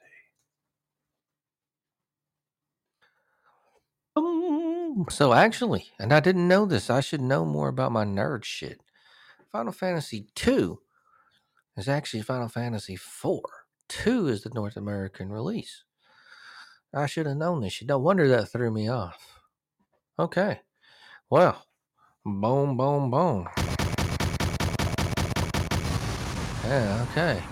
[4.16, 4.85] see.
[4.96, 8.44] Um, so actually, and I didn't know this, I should know more about my nerd
[8.44, 8.82] shit.
[9.52, 10.80] Final Fantasy 2
[11.78, 13.42] is actually Final Fantasy 4.
[13.90, 15.84] 2 is the North American release.
[16.94, 17.84] I should have known this.
[17.84, 19.40] No wonder that threw me off.
[20.18, 20.62] Okay.
[21.30, 21.66] Well,
[22.24, 23.48] boom, boom, boom.
[26.64, 27.44] Yeah, okay.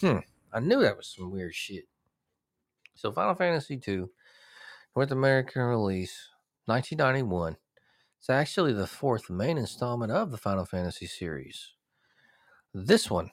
[0.00, 0.18] Hmm.
[0.52, 1.84] I knew that was some weird shit.
[2.94, 4.10] So, Final Fantasy 2,
[4.96, 6.30] North American release,
[6.66, 7.56] 1991.
[8.18, 11.74] It's actually the fourth main installment of the Final Fantasy series.
[12.74, 13.30] This one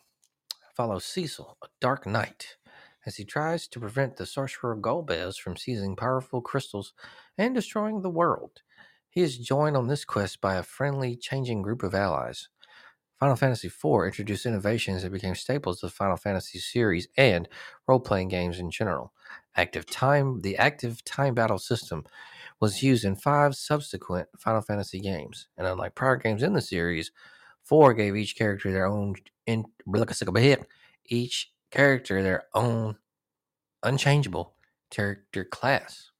[0.76, 2.58] follows Cecil, a dark knight,
[3.08, 6.94] as he tries to prevent the sorcerer Golbez from seizing powerful crystals
[7.40, 8.62] and destroying the world.
[9.10, 12.50] He is joined on this quest by a friendly, changing group of allies.
[13.20, 17.48] Final Fantasy IV introduced innovations that became staples of the Final Fantasy series and
[17.88, 19.14] role-playing games in general.
[19.56, 22.06] Active time, the active time battle system
[22.60, 27.12] was used in five subsequent Final Fantasy games, and unlike prior games in the series,
[27.64, 29.16] four gave each character their own
[29.48, 29.66] in
[31.06, 32.98] each character their own
[33.84, 34.56] unchangeable
[34.90, 36.12] character class.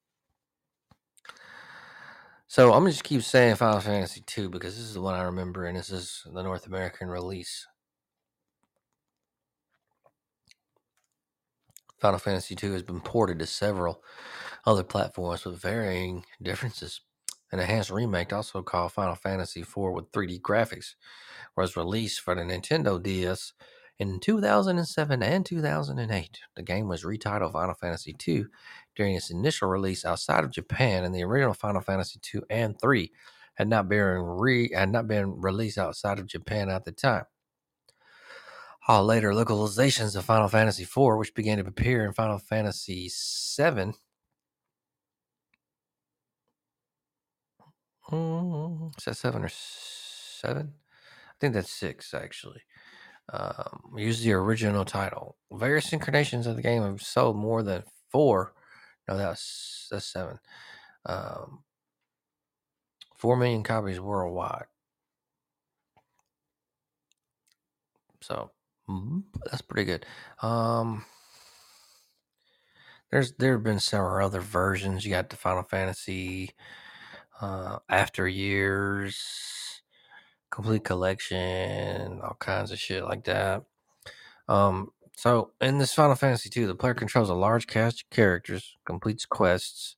[2.58, 5.22] So I'm gonna just keep saying Final Fantasy II because this is the one I
[5.22, 7.68] remember, and this is the North American release.
[12.00, 14.02] Final Fantasy II has been ported to several
[14.66, 17.02] other platforms with varying differences.
[17.52, 20.96] An enhanced remake, also called Final Fantasy IV with 3D graphics,
[21.56, 23.54] was released for the Nintendo DS
[24.00, 26.40] in 2007 and 2008.
[26.56, 28.46] The game was retitled Final Fantasy II
[28.98, 33.14] during its initial release outside of Japan, and the original Final Fantasy II and III
[33.56, 37.26] had not been re had not been released outside of Japan at the time.
[38.88, 43.94] All later localizations of Final Fantasy IV, which began to appear in Final Fantasy VII,
[48.10, 50.74] Mm, is that seven or seven?
[51.28, 52.62] I think that's six actually.
[53.34, 55.38] Um, use the original title.
[55.52, 58.54] Various incarnations of the game have sold more than four.
[59.08, 60.40] No, that's that's seven.
[61.06, 61.64] Um,
[63.16, 64.66] four million copies worldwide.
[68.22, 68.52] So
[68.90, 70.06] mm, that's pretty good.
[70.42, 71.06] Um,
[73.12, 75.06] there's there have been several other versions.
[75.06, 76.52] You got the Final Fantasy
[77.42, 79.82] uh, After Years,
[80.50, 83.64] Complete Collection, all kinds of shit like that.
[84.48, 88.78] Um, So in this Final Fantasy II, the player controls a large cast of characters,
[88.86, 89.96] completes quests,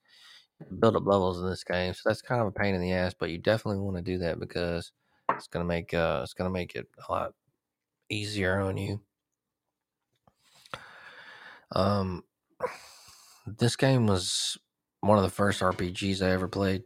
[0.79, 1.93] build up levels in this game.
[1.93, 4.17] So that's kind of a pain in the ass, but you definitely want to do
[4.19, 4.93] that because
[5.31, 7.33] it's gonna make uh it's gonna make it a lot
[8.09, 9.01] easier on you.
[11.73, 12.23] Um,
[13.45, 14.57] this game was
[15.01, 16.83] one of the first RPGs I ever played.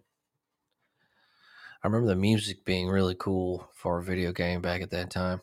[1.84, 5.41] I remember the music being really cool for a video game back at that time.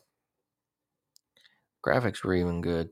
[1.85, 2.89] Graphics were even good.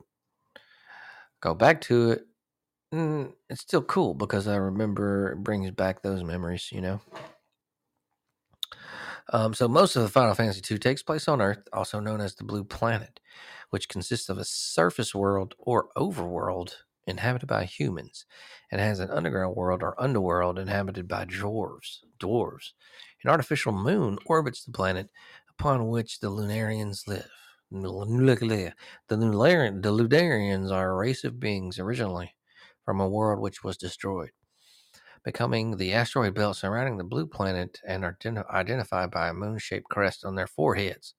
[1.41, 2.27] Go back to it,
[2.93, 7.01] mm, it's still cool because I remember it brings back those memories, you know.
[9.31, 12.35] Um, so most of the Final Fantasy II takes place on Earth, also known as
[12.35, 13.19] the Blue Planet,
[13.69, 16.73] which consists of a surface world or overworld
[17.07, 18.25] inhabited by humans,
[18.71, 21.99] and has an underground world or underworld inhabited by dwarves.
[22.19, 22.71] Dwarves.
[23.23, 25.09] An artificial moon orbits the planet
[25.49, 27.29] upon which the Lunarians live.
[27.71, 27.77] The
[29.81, 32.35] the Lunarians are a race of beings originally
[32.85, 34.31] from a world which was destroyed
[35.23, 38.17] becoming the asteroid belt surrounding the blue planet and are
[38.49, 41.15] identified by a moon shaped crest on their foreheads.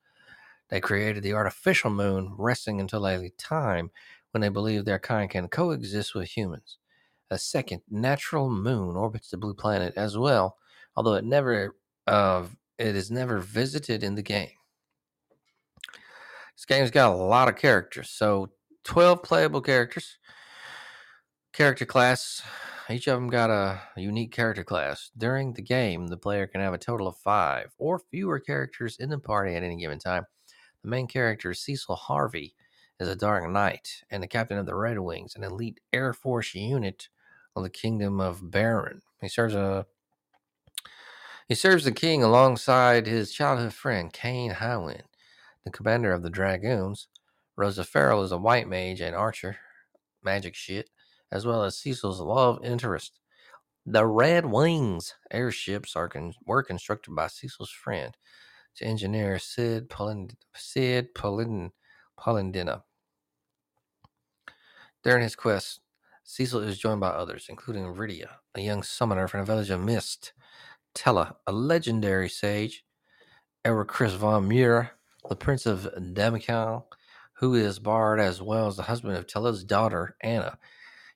[0.70, 3.90] They created the artificial moon, resting until a time
[4.32, 6.78] when they believe their kind can coexist with humans.
[7.30, 10.58] A second natural moon orbits the blue planet as well,
[10.96, 14.52] although it never uh, it is never visited in the game.
[16.60, 18.50] This game's got a lot of characters, so
[18.84, 20.18] 12 playable characters.
[21.54, 22.42] Character class
[22.90, 25.10] each of them got a unique character class.
[25.16, 29.10] During the game, the player can have a total of five or fewer characters in
[29.10, 30.26] the party at any given time.
[30.82, 32.54] The main character, Cecil Harvey,
[32.98, 36.54] is a Dark Knight and the captain of the Red Wings, an elite Air Force
[36.54, 37.08] unit
[37.54, 39.02] of the Kingdom of Baron.
[39.20, 39.86] He serves a
[41.48, 45.02] he serves the king alongside his childhood friend Kain Highwind,
[45.64, 47.08] the commander of the Dragoons.
[47.56, 49.56] Rosa Farrell is a white mage and archer,
[50.22, 50.90] magic shit
[51.32, 53.20] as well as Cecil's love interest.
[53.86, 58.16] The Red Wings airships are con- were constructed by Cecil's friend,
[58.76, 61.72] to engineer Sid Polind- Sid Polind-
[62.18, 62.82] Polendina.
[65.02, 65.80] During his quest,
[66.24, 70.32] Cecil is joined by others, including Rydia, a young summoner from the village of Mist,
[70.94, 72.84] Tellah, a legendary sage,
[73.86, 74.92] Chris von Mura,
[75.28, 76.84] the prince of Damical,
[77.34, 80.58] who is Bard as well as the husband of Tellah's daughter, Anna,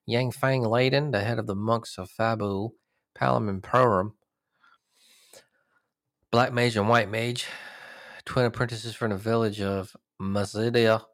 [0.07, 2.73] Yang Fang Leiden, the head of the monks of Fabul,
[3.17, 4.13] Palom and
[6.31, 7.47] Black Mage and White Mage,
[8.25, 11.05] twin apprentices from the village of Mysidia,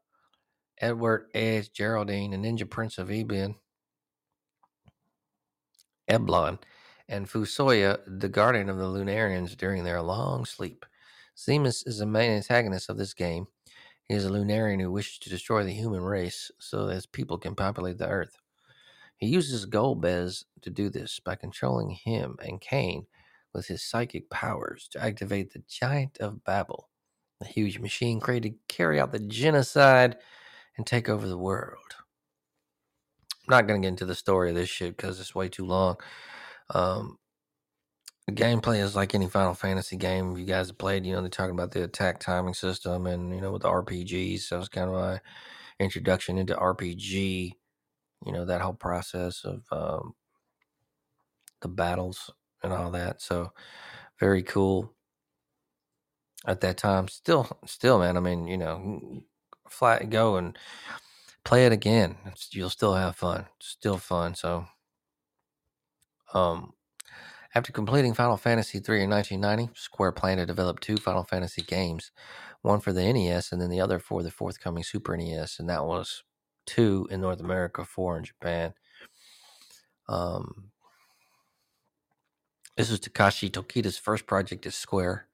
[0.81, 3.57] Edward Edge Geraldine, the Ninja Prince of Ebin,
[6.09, 6.59] Eblan,
[7.09, 10.87] and Fusoya, the guardian of the Lunarians during their long sleep.
[11.41, 13.47] Zemus is the main antagonist of this game.
[14.09, 17.39] He is a Lunarian who wishes to destroy the human race so that his people
[17.39, 18.37] can populate the earth.
[19.17, 23.07] He uses Golbez to do this by controlling him and Kain
[23.55, 26.89] with his psychic powers to activate the Giant of Babel,
[27.41, 30.17] a huge machine created to carry out the genocide
[30.77, 31.97] and take over the world.
[33.49, 35.65] I'm not going to get into the story of this shit because it's way too
[35.65, 35.97] long.
[36.75, 37.19] Um,
[38.27, 41.05] the gameplay is like any Final Fantasy game you guys have played.
[41.07, 44.41] You know, they're talking about the attack timing system and, you know, with the RPGs.
[44.41, 45.21] So it's kind of my
[45.79, 47.55] introduction into RPG
[48.25, 50.15] you know that whole process of um,
[51.63, 52.31] the battles
[52.63, 53.23] and all that.
[53.23, 53.53] So
[54.19, 54.93] very cool
[56.47, 57.09] at that time.
[57.09, 58.17] Still, still, man.
[58.17, 59.23] I mean, you know,
[59.69, 60.57] flat go and
[61.45, 62.17] play it again.
[62.27, 63.47] It's, you'll still have fun.
[63.61, 64.35] Still fun.
[64.35, 64.67] So,
[66.35, 66.75] um,
[67.55, 72.13] after completing Final Fantasy III in 1990, Square planned to develop two Final Fantasy games,
[72.63, 75.85] one for the NES and then the other for the forthcoming Super NES, and that
[75.85, 76.23] was
[76.67, 78.75] two in North America, four in Japan.
[80.09, 80.71] Um,
[82.77, 85.27] this was Takashi Tokita's first project as Square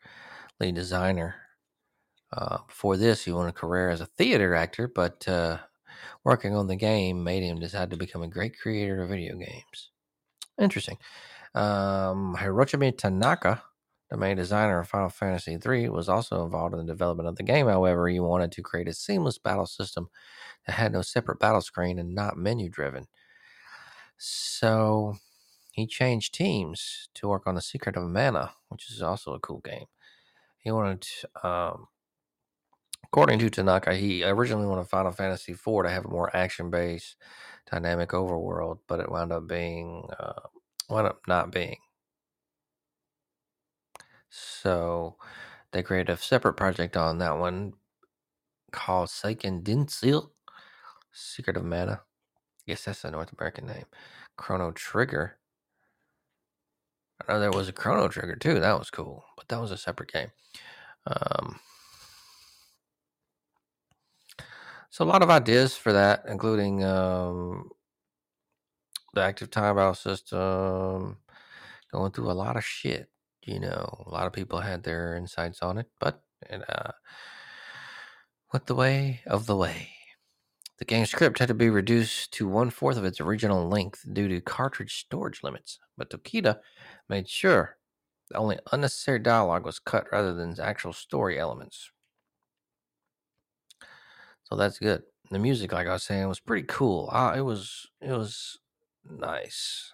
[0.59, 1.35] lead designer.
[2.33, 5.59] Uh, before this, he won a career as a theater actor, but uh,
[6.25, 9.91] working on the game made him decide to become a great creator of video games.
[10.61, 10.99] Interesting.
[11.57, 13.63] Um, Hiromichi Tanaka,
[14.11, 17.43] the main designer of Final Fantasy III, was also involved in the development of the
[17.43, 17.67] game.
[17.67, 20.11] However, he wanted to create a seamless battle system
[20.67, 23.07] that had no separate battle screen and not menu driven.
[24.19, 25.17] So
[25.73, 29.61] he changed teams to work on The Secret of Mana, which is also a cool
[29.61, 29.87] game.
[30.59, 31.07] He wanted,
[31.43, 31.89] um,
[33.05, 37.17] according to Tanaka, he originally wanted Final Fantasy IV to have a more action based,
[37.71, 40.49] dynamic overworld, but it wound up being, uh,
[40.89, 41.79] wound up not being.
[44.31, 45.17] So
[45.73, 47.75] they created a separate project on that one
[48.73, 49.63] called Seiken
[51.13, 52.03] Secret of Mana.
[52.67, 53.87] Yes, that's a North American name.
[54.37, 55.39] Chrono Trigger.
[57.27, 58.61] I know there was a Chrono Trigger too.
[58.61, 60.31] That was cool, but that was a separate game.
[61.07, 61.61] Um,
[64.91, 67.71] so a lot of ideas for that, including um,
[69.17, 71.17] the active timeout system,
[71.91, 73.09] going through a lot of shit.
[73.43, 76.93] You know, a lot of people had their insights on it, but it uh,
[78.53, 79.89] went the way of the way.
[80.79, 84.29] The game's script had to be reduced to one fourth of its original length due
[84.29, 86.59] to cartridge storage limits, but Tokita
[87.09, 87.79] made sure
[88.31, 91.91] that only unnecessary dialogue was cut rather than actual story elements.
[94.45, 95.03] So that's good.
[95.31, 97.09] The music, like I was saying, was pretty cool.
[97.11, 98.59] Uh, it was it was
[99.11, 99.93] nice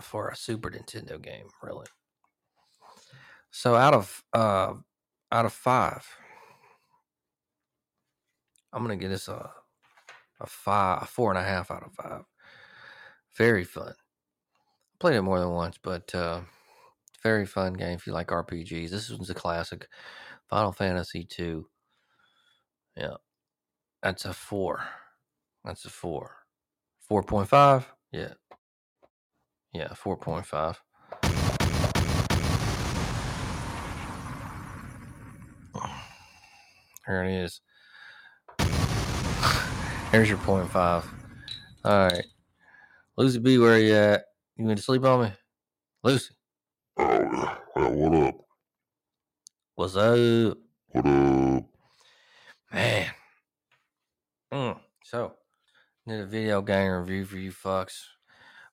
[0.00, 1.86] for a Super Nintendo game, really.
[3.50, 4.74] So out of uh
[5.32, 6.06] out of five,
[8.72, 9.50] I'm gonna give this a
[10.40, 12.22] a five, a four and a half out of five.
[13.36, 13.94] Very fun.
[14.98, 16.40] Played it more than once, but uh,
[17.22, 18.90] very fun game if you like RPGs.
[18.90, 19.88] This one's a classic.
[20.48, 21.66] Final Fantasy two.
[22.96, 23.16] Yeah,
[24.02, 24.82] that's a four.
[25.64, 26.36] That's a four.
[27.08, 27.90] Four point five.
[28.12, 28.34] Yeah.
[29.72, 30.80] Yeah, four point five.
[37.06, 37.60] Here it is.
[40.10, 41.06] Here's your point five.
[41.84, 42.24] All right.
[43.16, 44.24] Lucy B, where you at?
[44.56, 45.32] You went to sleep on me?
[46.02, 46.34] Lucy.
[46.96, 47.56] Oh, yeah.
[47.76, 48.34] Well, what up?
[49.76, 50.58] What's up?
[50.88, 51.64] What up?
[52.72, 53.10] Man.
[54.52, 55.34] Mm, so,
[56.06, 58.00] did a video game review for you fucks.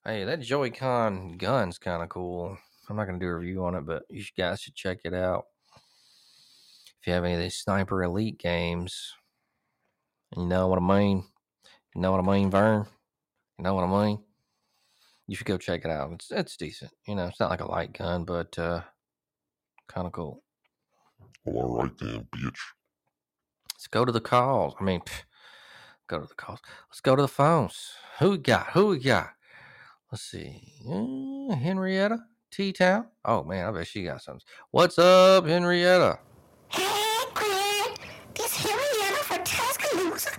[0.08, 2.56] Hey, that Joy-Con gun's kind of cool.
[2.88, 5.12] I'm not going to do a review on it, but you guys should check it
[5.12, 5.44] out.
[6.98, 9.12] If you have any of these Sniper Elite games,
[10.34, 11.24] you know what I mean?
[11.94, 12.86] You know what I mean, Vern?
[13.58, 14.20] You know what I mean?
[15.26, 16.10] You should go check it out.
[16.12, 16.92] It's it's decent.
[17.06, 18.80] You know, it's not like a light gun, but uh,
[19.88, 20.42] kind of cool.
[21.44, 22.58] Well, all right then, bitch.
[23.74, 24.72] Let's go to the calls.
[24.80, 25.24] I mean, pff,
[26.06, 26.60] go to the calls.
[26.88, 27.92] Let's go to the phones.
[28.20, 28.68] Who we got?
[28.68, 29.32] Who we got?
[30.10, 30.62] Let's see.
[30.88, 33.08] Uh, Henrietta T Town.
[33.26, 34.42] Oh man, I bet she got something.
[34.70, 36.18] What's up, Henrietta?
[36.68, 37.98] Hey, Greg.
[38.34, 40.30] This Henrietta for Tuscaloosa.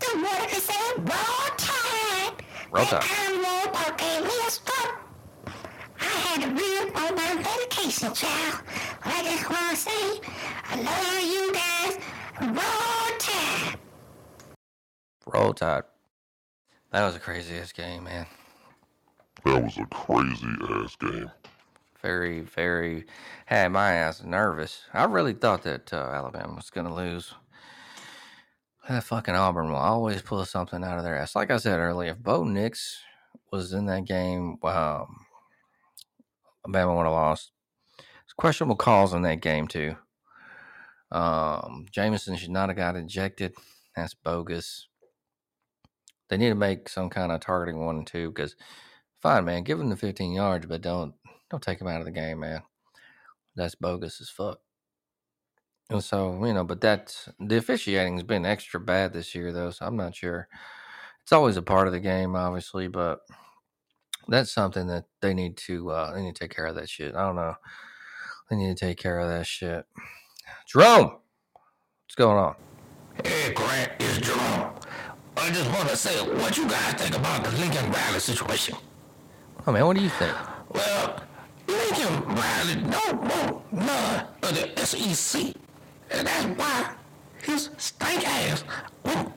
[0.00, 2.44] The water is saying roll tide.
[2.72, 3.04] Roll Tide.
[3.04, 4.96] I'm roll out gave a stroke.
[6.00, 8.62] I had to rib on my medication, child.
[9.04, 10.20] I just want to say,
[10.64, 11.98] I love you guys.
[12.40, 13.78] Roll tide.
[15.32, 15.84] Roll Tide.
[16.90, 18.26] That was a crazy ass game, man.
[19.44, 21.30] That was a crazy ass game.
[22.00, 23.06] Very, very
[23.46, 24.82] had my ass nervous.
[24.92, 27.34] I really thought that uh, Alabama was going to lose.
[28.88, 31.36] That fucking Auburn will always pull something out of their ass.
[31.36, 33.00] Like I said earlier, if Bo Nix
[33.52, 35.26] was in that game, um,
[36.64, 37.52] Alabama would have lost.
[38.24, 39.96] It's questionable calls in that game too.
[41.12, 43.54] Um, Jameson should not have got ejected.
[43.94, 44.88] That's bogus.
[46.28, 48.56] They need to make some kind of targeting one and two because,
[49.22, 51.14] fine, man, give him the 15 yards, but don't
[51.50, 52.62] don't take him out of the game, man.
[53.54, 54.58] That's bogus as fuck.
[55.90, 59.70] And so, you know, but that's the officiating's been extra bad this year, though.
[59.70, 60.48] So I'm not sure.
[61.22, 63.20] It's always a part of the game, obviously, but
[64.26, 67.14] that's something that they need to uh, they need to take care of that shit.
[67.14, 67.54] I don't know.
[68.48, 69.84] They need to take care of that shit.
[70.66, 71.18] Jerome,
[72.04, 72.56] what's going on?
[73.24, 74.74] Hey, Grant, it's Jerome.
[75.36, 78.76] I just want to say what you guys think about the Lincoln Riley situation.
[79.64, 80.36] Oh man, what do you think?
[80.70, 81.22] Well,
[81.68, 85.54] Lincoln Riley don't want none of the SEC.
[86.10, 86.94] And that's why
[87.44, 88.64] his stank ass
[89.04, 89.32] went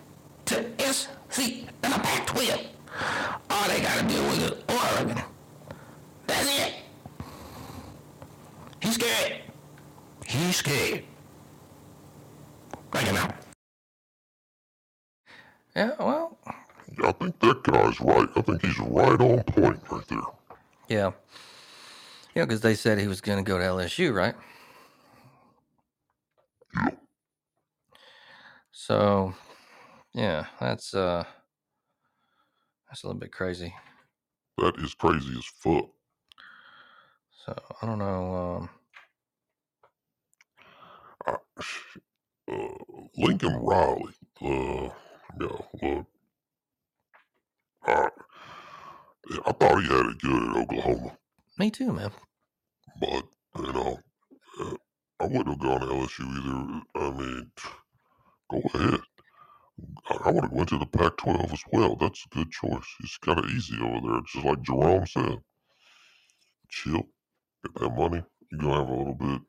[0.46, 2.60] to SC and the Pac 12.
[3.52, 5.24] All they got to deal with is Oregon.
[6.26, 6.74] That's it.
[8.82, 9.42] He's scared.
[10.26, 11.04] He's scared.
[12.92, 13.36] Thank you now.
[15.76, 16.38] Yeah, well,
[17.06, 18.30] I think that guy's right.
[18.36, 20.20] I think he's right on point right there.
[20.88, 21.12] yeah,
[22.36, 24.36] yeah, because they said he was going to go to LSU, right?
[26.76, 26.90] Yeah.
[28.72, 29.34] So,
[30.14, 31.24] yeah, that's uh,
[32.90, 33.74] that's a little bit crazy.
[34.58, 35.90] That is crazy as fuck.
[37.46, 38.36] So I don't know.
[38.36, 38.70] Um,
[42.48, 42.68] Uh,
[43.18, 44.14] Lincoln Riley.
[44.42, 44.90] Uh, yeah,
[45.40, 46.06] look.
[47.88, 48.10] Uh,
[49.46, 51.18] I thought he had it good at Oklahoma,
[51.58, 52.12] me too, man.
[53.00, 53.24] but,
[53.60, 54.00] you know,
[54.62, 54.76] uh,
[55.20, 56.82] I wouldn't have gone to LSU either.
[56.96, 57.52] I mean,
[58.52, 59.00] go ahead.
[60.10, 61.96] I, I would have went to the Pac-12 as well.
[61.96, 62.86] That's a good choice.
[63.02, 65.40] It's kind of easy over there, just like Jerome said.
[66.70, 67.04] Chill,
[67.64, 68.24] get that money.
[68.52, 69.42] You're gonna have a little bit.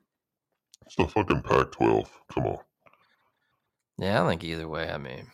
[0.86, 2.08] It's the fucking Pac-12.
[2.32, 2.58] Come on.
[3.98, 4.90] Yeah, I think either way.
[4.90, 5.26] I mean,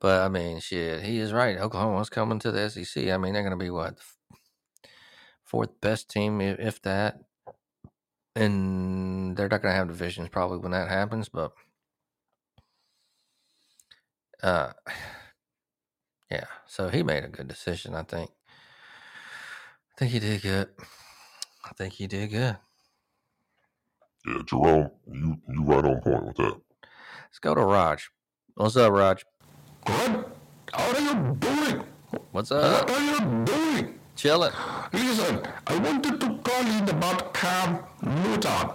[0.00, 1.58] but I mean, shit, he is right.
[1.58, 3.08] Oklahoma's coming to the SEC.
[3.10, 3.98] I mean, they're going to be what
[5.44, 7.20] fourth best team, i- if that,
[8.36, 11.28] and they're not going to have divisions probably when that happens.
[11.30, 11.52] But
[14.42, 14.72] uh,
[16.30, 17.94] yeah, so he made a good decision.
[17.94, 18.30] I think.
[19.92, 20.68] I think he did good.
[21.64, 22.58] I think he did good.
[24.26, 26.60] Yeah, Jerome, you you right on point with that.
[27.18, 28.10] Let's go to Raj.
[28.56, 29.24] What's up, Raj?
[29.86, 30.34] What
[30.72, 31.84] are you doing?
[32.32, 32.88] What's up?
[32.88, 33.98] What are you doing?
[34.16, 34.52] Chilling.
[34.92, 38.70] Listen, I wanted to call in about Cam Newton.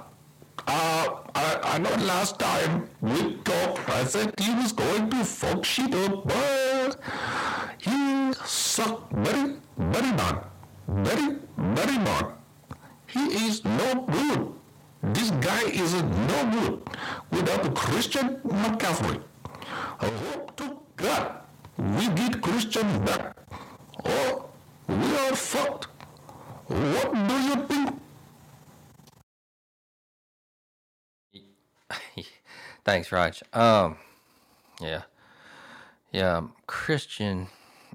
[0.67, 5.65] Uh, I, I know last time we talked, I said he was going to fuck
[5.65, 6.99] shit up, but
[7.79, 10.43] he sucked very, very bad.
[10.87, 12.25] Very, very bad.
[13.07, 14.53] He is no good.
[15.13, 16.81] This guy is no good
[17.31, 19.23] without Christian McCaffrey.
[20.01, 23.37] I hope to We get Christian back.
[24.03, 24.49] Or
[24.87, 25.87] we are fucked.
[26.67, 28.01] What do you think?
[32.85, 33.41] Thanks, Raj.
[33.53, 33.97] Um,
[34.81, 35.03] yeah,
[36.11, 36.37] yeah.
[36.37, 37.47] um, Christian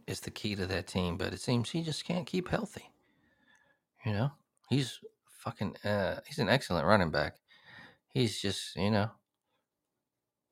[0.06, 2.90] is the key to that team, but it seems he just can't keep healthy.
[4.06, 4.30] You know,
[4.70, 4.98] he's
[5.28, 5.76] fucking.
[5.84, 7.36] Uh, he's an excellent running back.
[8.08, 9.10] He's just, you know,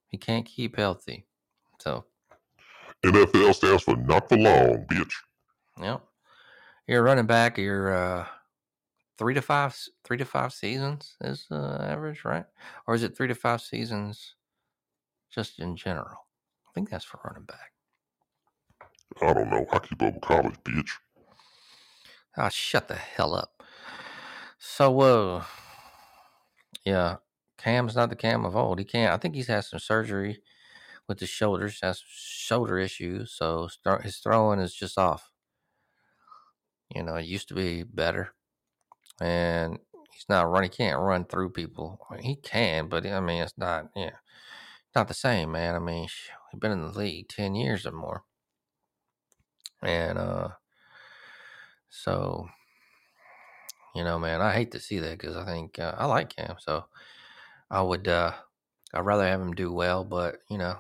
[0.09, 1.27] he can't keep healthy.
[1.79, 2.05] So,
[3.05, 5.13] NFL stands for not for long, bitch.
[5.81, 6.03] yep.
[6.87, 7.59] You're running back.
[7.59, 8.27] You're uh,
[9.19, 12.45] three to five, three to five seasons is uh, average, right?
[12.87, 14.35] Or is it three to five seasons,
[15.31, 16.27] just in general?
[16.67, 17.73] I think that's for running back.
[19.21, 19.67] I don't know.
[19.73, 20.91] I keep up with college, bitch.
[22.37, 23.63] Ah, shut the hell up.
[24.59, 25.45] So, uh,
[26.85, 27.17] yeah,
[27.59, 28.79] Cam's not the Cam of old.
[28.79, 29.13] He can't.
[29.13, 30.41] I think he's had some surgery
[31.13, 31.81] with his shoulders.
[31.83, 35.33] Has shoulder issues, so throw- his throwing is just off.
[36.95, 38.35] You know, it used to be better,
[39.21, 39.79] and
[40.13, 40.71] he's not running.
[40.71, 42.07] He can't run through people.
[42.21, 43.91] He can, but I mean, it's not.
[43.97, 44.17] Yeah,
[44.97, 45.75] not the same, man.
[45.77, 46.05] I mean,
[46.51, 48.25] he's been in the league ten years or more,
[49.83, 50.49] and uh,
[51.91, 52.49] so
[53.95, 56.57] you know, man, I hate to see that because I think uh, I like him,
[56.59, 56.87] so
[57.71, 58.09] I would.
[58.09, 58.35] uh
[58.95, 60.79] I'd rather have him do well, but you know,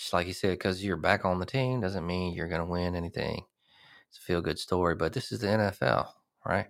[0.00, 2.94] just like you said, because you're back on the team doesn't mean you're gonna win
[2.94, 3.44] anything.
[4.08, 6.08] It's a feel good story, but this is the NFL,
[6.46, 6.68] right?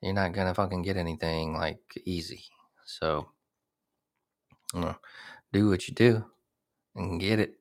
[0.00, 2.44] You're not gonna fucking get anything like easy.
[2.86, 3.28] So,
[4.72, 4.96] you know,
[5.52, 6.24] do what you do
[6.96, 7.56] and get it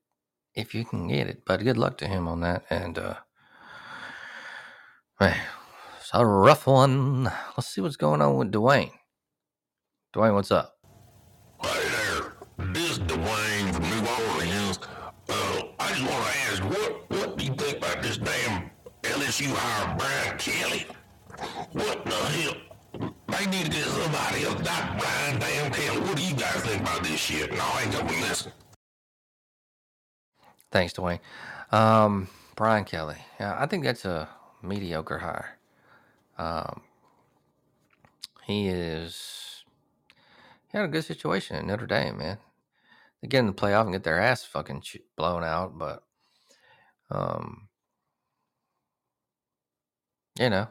[0.56, 1.44] if you can get it.
[1.46, 2.64] But good luck to him on that.
[2.70, 3.16] And uh
[5.20, 5.38] man,
[6.00, 7.26] it's a rough one.
[7.26, 8.94] Let's see what's going on with Dwayne.
[10.16, 10.81] Dwayne, what's up?
[19.42, 20.86] LSU hire Brian Kelly?
[21.72, 22.56] What the hell?
[23.28, 26.00] They need to get somebody else, not Brian damn Kelly.
[26.02, 27.52] What do you guys think about this shit?
[27.52, 28.52] No, I ain't gonna listen.
[30.72, 31.20] Thanks, Dwayne.
[31.72, 33.18] Um, Brian Kelly.
[33.40, 34.30] Yeah, I think that's a
[34.62, 35.58] mediocre hire.
[36.38, 36.82] Um,
[38.44, 39.64] he is.
[40.72, 42.38] He had a good situation at Notre Dame, man.
[43.22, 44.84] They get in the playoff and get their ass fucking
[45.16, 46.04] blown out, but
[47.10, 47.68] um,
[50.40, 50.68] you know,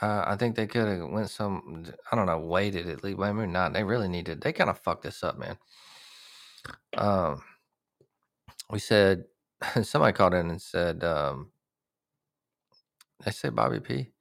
[0.00, 1.84] uh, I think they could have went some.
[2.12, 3.18] I don't know, waited at least.
[3.18, 3.72] Well, maybe not.
[3.72, 4.40] They really needed.
[4.40, 5.58] They kind of fucked this up, man.
[6.96, 7.42] Um,
[8.70, 9.24] we said
[9.82, 11.50] somebody called in and said, um,
[13.24, 14.12] they say Bobby P.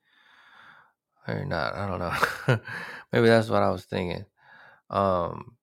[1.28, 1.76] Or not?
[1.76, 2.60] I don't know.
[3.12, 4.26] maybe that's what I was thinking.
[4.90, 5.58] Um,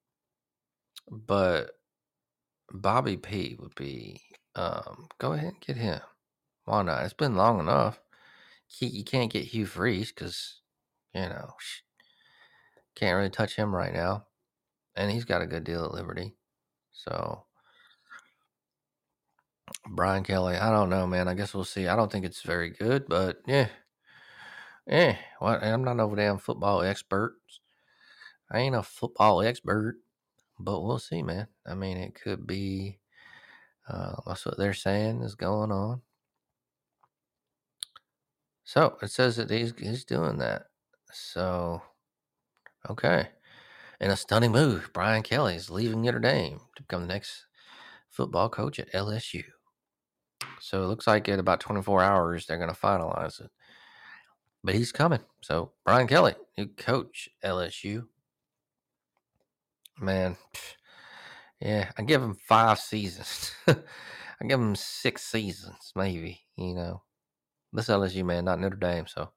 [1.11, 1.71] but
[2.73, 4.21] Bobby P would be.
[4.55, 6.01] Um, go ahead and get him.
[6.67, 7.05] Why not?
[7.05, 8.01] It's been long enough.
[8.79, 10.61] He, you can't get Hugh Freeze because
[11.15, 11.55] you know
[12.95, 14.27] can't really touch him right now,
[14.97, 16.35] and he's got a good deal at Liberty.
[16.93, 17.45] So
[19.89, 21.29] Brian Kelly, I don't know, man.
[21.29, 21.89] I guess we'll see.
[21.89, 23.69] I don't think it's very good, but yeah,
[24.87, 25.17] yeah.
[25.39, 25.63] What?
[25.63, 27.37] I'm not no damn football expert.
[28.51, 29.97] I ain't a football expert,
[30.59, 31.49] but we'll see, man.
[31.67, 32.99] I mean, it could be.
[33.89, 36.01] Uh, that's what they're saying is going on.
[38.65, 40.65] So it says that he's he's doing that.
[41.13, 41.83] So
[42.91, 43.29] okay,
[44.01, 47.47] In a stunning move, Brian Kelly is leaving Notre Dame to become the next
[48.11, 49.45] football coach at LSU.
[50.61, 53.51] So it looks like in about 24 hours they're going to finalize it.
[54.65, 55.21] But he's coming.
[55.43, 58.07] So Brian Kelly, new coach LSU.
[60.01, 60.37] Man,
[61.61, 63.53] yeah, I give him five seasons.
[63.69, 66.43] I give him six seasons, maybe.
[66.59, 67.04] You know,
[67.75, 69.07] this LSU man, not Notre Dame.
[69.07, 69.31] So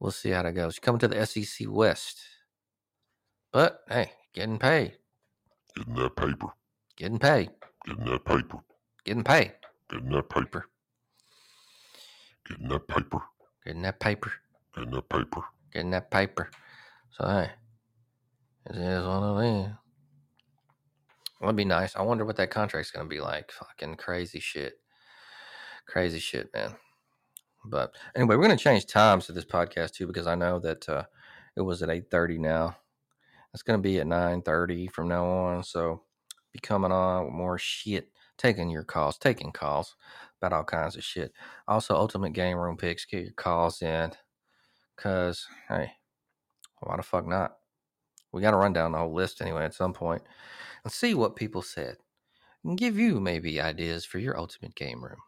[0.00, 0.78] we'll see how that goes.
[0.78, 2.20] Coming to the SEC West,
[3.52, 4.96] but hey, getting paid,
[5.76, 6.48] Getting that paper.
[6.96, 7.50] getting paid,
[7.86, 8.58] Getting that paper.
[9.04, 9.52] getting paid.
[9.90, 10.66] Getting that paper.
[12.48, 13.22] Getting that paper.
[13.64, 14.32] Getting that paper,
[14.74, 15.42] Getting that paper.
[15.72, 16.50] getting that paper.
[17.10, 17.50] So hey,
[18.70, 19.78] it is one of them.
[21.40, 21.94] That'd be nice.
[21.96, 23.50] I wonder what that contract's gonna be like.
[23.52, 24.74] Fucking crazy shit.
[25.86, 26.74] Crazy shit, man.
[27.68, 31.04] But anyway, we're gonna change times to this podcast too because I know that uh,
[31.56, 32.76] it was at eight thirty now.
[33.52, 35.62] It's gonna be at nine thirty from now on.
[35.62, 36.02] So
[36.52, 39.96] be coming on with more shit, taking your calls, taking calls
[40.40, 41.32] about all kinds of shit.
[41.66, 43.04] Also, ultimate game room picks.
[43.04, 44.12] Get your calls in,
[44.96, 45.92] cause hey,
[46.80, 47.56] why the fuck not?
[48.32, 50.22] We got to run down the whole list anyway at some point
[50.84, 51.96] and see what people said
[52.64, 55.20] and give you maybe ideas for your ultimate game room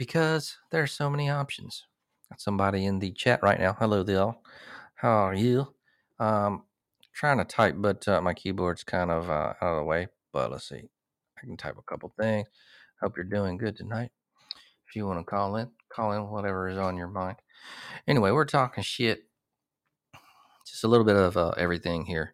[0.00, 1.84] because there are so many options.
[2.30, 3.76] Got somebody in the chat right now.
[3.78, 4.34] Hello there.
[4.94, 5.74] How are you?
[6.18, 6.62] Um,
[7.12, 10.08] trying to type, but uh, my keyboard's kind of uh, out of the way.
[10.32, 10.88] But let's see.
[11.36, 12.48] I can type a couple things.
[13.02, 14.10] Hope you're doing good tonight.
[14.88, 17.36] If you want to call in, call in whatever is on your mind.
[18.08, 19.24] Anyway, we're talking shit.
[20.66, 22.32] Just a little bit of uh, everything here.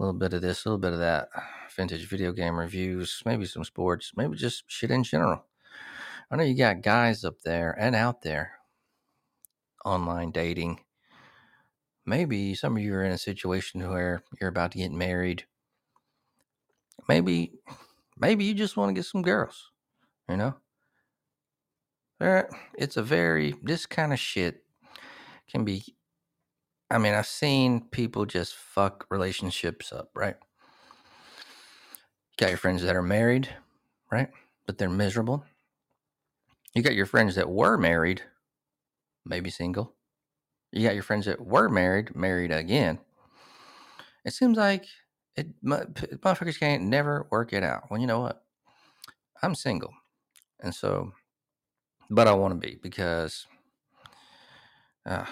[0.00, 1.28] A little bit of this, a little bit of that.
[1.76, 5.44] Vintage video game reviews, maybe some sports, maybe just shit in general.
[6.30, 8.52] I know you got guys up there and out there
[9.84, 10.80] online dating.
[12.06, 15.44] Maybe some of you are in a situation where you're about to get married.
[17.08, 17.52] Maybe,
[18.18, 19.70] maybe you just want to get some girls.
[20.28, 20.54] You know,
[22.76, 24.64] it's a very this kind of shit
[25.50, 25.84] can be.
[26.90, 30.36] I mean, I've seen people just fuck relationships up, right?
[32.30, 33.48] You got your friends that are married,
[34.10, 34.28] right?
[34.66, 35.44] But they're miserable.
[36.74, 38.22] You got your friends that were married,
[39.24, 39.94] maybe single.
[40.72, 42.98] You got your friends that were married, married again.
[44.24, 44.86] It seems like
[45.36, 47.84] it motherfuckers can't never work it out.
[47.90, 48.42] Well, you know what?
[49.42, 49.94] I'm single,
[50.60, 51.12] and so,
[52.10, 53.46] but I want to be because
[55.06, 55.26] uh,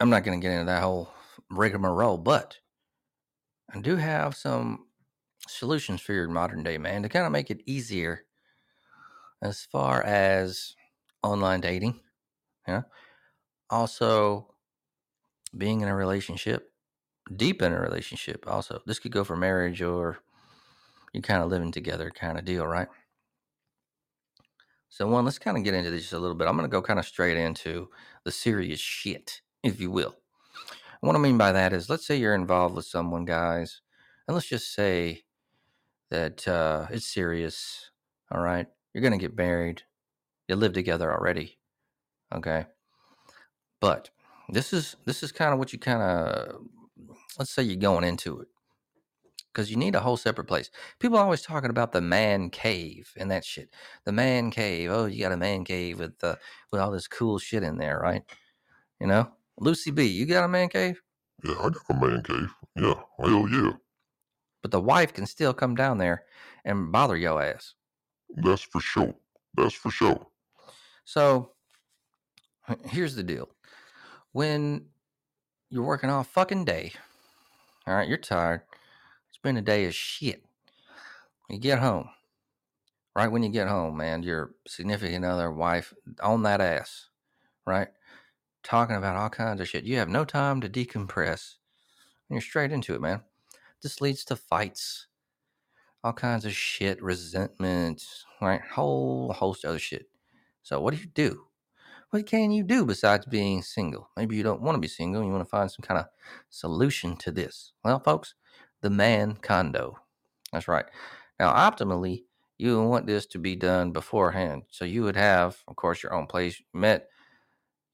[0.00, 1.10] I'm not going to get into that whole
[1.50, 2.18] rigmarole.
[2.18, 2.56] But
[3.72, 4.86] I do have some
[5.46, 8.24] solutions for your modern day man to kind of make it easier
[9.42, 10.74] as far as
[11.22, 12.00] online dating.
[12.66, 12.82] Yeah.
[13.70, 14.54] Also,
[15.56, 16.70] being in a relationship,
[17.34, 18.44] deep in a relationship.
[18.46, 20.18] Also, this could go for marriage or
[21.12, 22.88] you kind of living together kind of deal, right?
[24.90, 26.48] So, one, let's kind of get into this just a little bit.
[26.48, 27.88] I'm going to go kind of straight into
[28.24, 30.16] the serious shit, if you will.
[30.70, 33.82] And what I mean by that is, let's say you're involved with someone, guys,
[34.26, 35.24] and let's just say
[36.10, 37.90] that uh, it's serious.
[38.30, 39.82] All right, you're going to get married.
[40.48, 41.58] You live together already.
[42.34, 42.66] Okay,
[43.80, 44.10] but
[44.50, 46.62] this is this is kind of what you kind of
[47.38, 48.48] let's say you're going into it
[49.52, 50.70] because you need a whole separate place.
[51.00, 53.70] People are always talking about the man cave and that shit.
[54.04, 54.90] The man cave.
[54.92, 56.36] Oh, you got a man cave with uh,
[56.72, 58.22] with all this cool shit in there, right?
[59.00, 61.02] You know, Lucy B, you got a man cave,
[61.44, 62.50] Yeah, I got a man cave.
[62.76, 63.72] Yeah, hell yeah.
[64.62, 66.24] but the wife can still come down there
[66.64, 67.74] and bother your ass.
[68.36, 69.14] That's for sure.
[69.56, 70.26] That's for sure.
[71.08, 71.52] So
[72.84, 73.48] here's the deal.
[74.32, 74.88] When
[75.70, 76.92] you're working all fucking day,
[77.86, 78.60] all right, you're tired.
[79.26, 80.44] It's been a day of shit.
[81.48, 82.10] You get home.
[83.16, 87.08] Right when you get home, man, your significant other, wife, on that ass,
[87.66, 87.88] right?
[88.62, 89.84] Talking about all kinds of shit.
[89.84, 91.54] You have no time to decompress.
[92.28, 93.22] And you're straight into it, man.
[93.82, 95.06] This leads to fights,
[96.04, 98.04] all kinds of shit, resentment,
[98.42, 98.60] right?
[98.60, 100.10] Whole host of other shit.
[100.68, 101.46] So what do you do?
[102.10, 104.10] What can you do besides being single?
[104.18, 105.24] Maybe you don't want to be single.
[105.24, 106.04] You want to find some kind of
[106.50, 107.72] solution to this.
[107.82, 108.34] Well, folks,
[108.82, 109.96] the man condo.
[110.52, 110.84] That's right.
[111.40, 112.24] Now, optimally,
[112.58, 114.64] you want this to be done beforehand.
[114.68, 117.08] So you would have, of course, your own place met.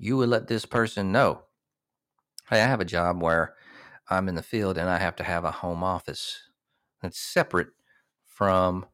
[0.01, 1.43] You would let this person know,
[2.51, 3.55] hey, I have a job where
[4.11, 6.41] I'm in the field and I have to have a home office
[7.01, 7.69] that's separate
[8.27, 8.87] from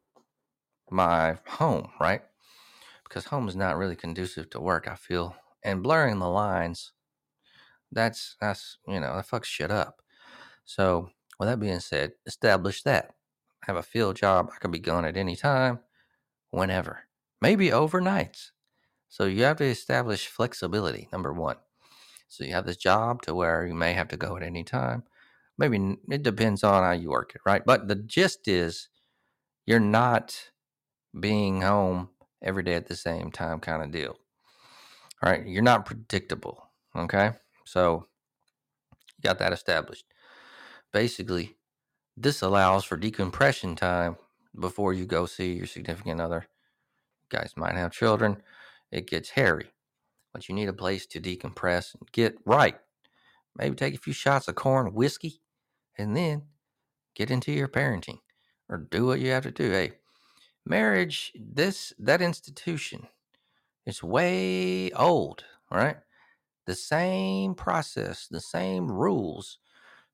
[0.90, 2.20] my home, right?
[3.10, 5.34] Because home is not really conducive to work, I feel.
[5.64, 6.92] And blurring the lines,
[7.90, 10.00] that's that's you know, that fucks shit up.
[10.64, 13.10] So, with that being said, establish that.
[13.62, 14.50] I Have a field job.
[14.54, 15.80] I could be gone at any time,
[16.50, 17.00] whenever,
[17.42, 18.50] maybe overnights.
[19.08, 21.56] So, you have to establish flexibility, number one.
[22.28, 25.02] So, you have this job to where you may have to go at any time.
[25.58, 27.62] Maybe it depends on how you work it, right?
[27.66, 28.88] But the gist is
[29.66, 30.50] you're not
[31.18, 32.10] being home
[32.42, 34.16] every day at the same time kind of deal.
[35.22, 35.46] All right.
[35.46, 36.68] You're not predictable.
[36.96, 37.32] Okay.
[37.64, 38.06] So
[39.18, 40.04] you got that established.
[40.92, 41.56] Basically,
[42.16, 44.16] this allows for decompression time
[44.58, 46.46] before you go see your significant other.
[47.22, 48.42] You guys might have children.
[48.90, 49.72] It gets hairy,
[50.32, 52.76] but you need a place to decompress and get right.
[53.56, 55.40] Maybe take a few shots of corn whiskey
[55.96, 56.42] and then
[57.14, 58.18] get into your parenting
[58.68, 59.70] or do what you have to do.
[59.70, 59.92] Hey,
[60.70, 63.08] marriage, this that institution,
[63.84, 65.96] it's way old, right?
[66.66, 69.58] The same process, the same rules,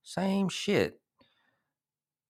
[0.03, 1.01] same shit.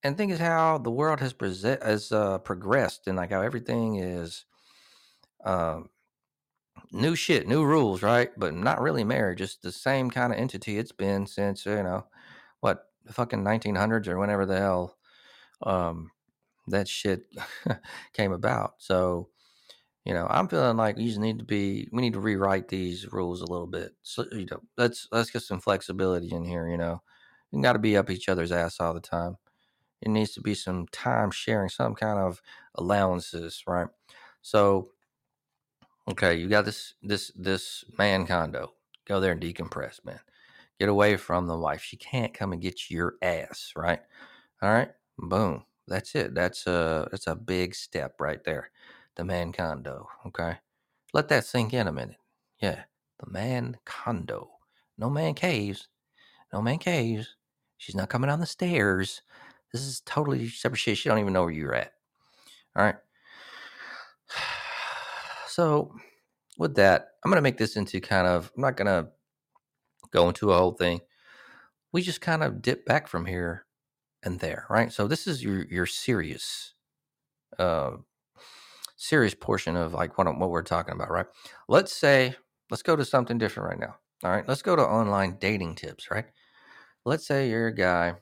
[0.02, 3.96] And think is how the world has present has uh, progressed and like how everything
[3.96, 4.44] is
[5.44, 5.88] um,
[6.92, 8.30] new shit, new rules, right?
[8.36, 9.40] But not really marriage.
[9.40, 12.06] It's the same kind of entity it's been since you know
[12.60, 14.96] what the fucking 1900s or whenever the hell
[15.62, 16.10] um,
[16.68, 17.22] that shit
[18.12, 18.74] came about.
[18.78, 19.28] So,
[20.04, 23.12] you know, I'm feeling like we just need to be we need to rewrite these
[23.12, 23.92] rules a little bit.
[24.02, 26.68] So, you know, let's let's get some flexibility in here.
[26.68, 27.02] You know,
[27.52, 29.36] you got to be up each other's ass all the time.
[30.02, 32.40] It needs to be some time sharing, some kind of
[32.76, 33.88] allowances, right?
[34.42, 34.90] So,
[36.08, 38.74] okay, you got this this this man condo.
[39.06, 40.20] Go there and decompress, man.
[40.78, 41.82] Get away from the wife.
[41.82, 44.00] She can't come and get your ass, right?
[44.62, 45.64] All right, boom.
[45.88, 46.34] That's it.
[46.34, 48.70] That's a that's a big step right there.
[49.16, 50.08] The man condo.
[50.26, 50.58] Okay,
[51.12, 52.16] let that sink in a minute.
[52.60, 52.84] Yeah,
[53.20, 54.50] the man condo.
[54.98, 55.88] No man caves.
[56.52, 57.36] No man caves.
[57.78, 59.22] She's not coming down the stairs.
[59.72, 60.98] This is totally separate shit.
[60.98, 61.92] She don't even know where you're at.
[62.74, 62.96] All right.
[65.48, 65.94] So
[66.58, 68.52] with that, I'm gonna make this into kind of.
[68.54, 69.08] I'm not gonna
[70.10, 71.00] go into a whole thing.
[71.92, 73.65] We just kind of dip back from here
[74.26, 74.92] and there, right?
[74.92, 76.74] So this is your your serious,
[77.58, 77.92] uh,
[78.96, 81.26] serious portion of like what what we're talking about, right?
[81.68, 82.34] Let's say
[82.70, 83.96] let's go to something different right now.
[84.24, 86.26] All right, let's go to online dating tips, right?
[87.04, 88.14] Let's say you're a guy,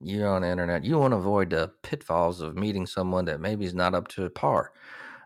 [0.00, 3.64] you're on the internet, you want to avoid the pitfalls of meeting someone that maybe
[3.64, 4.72] is not up to par.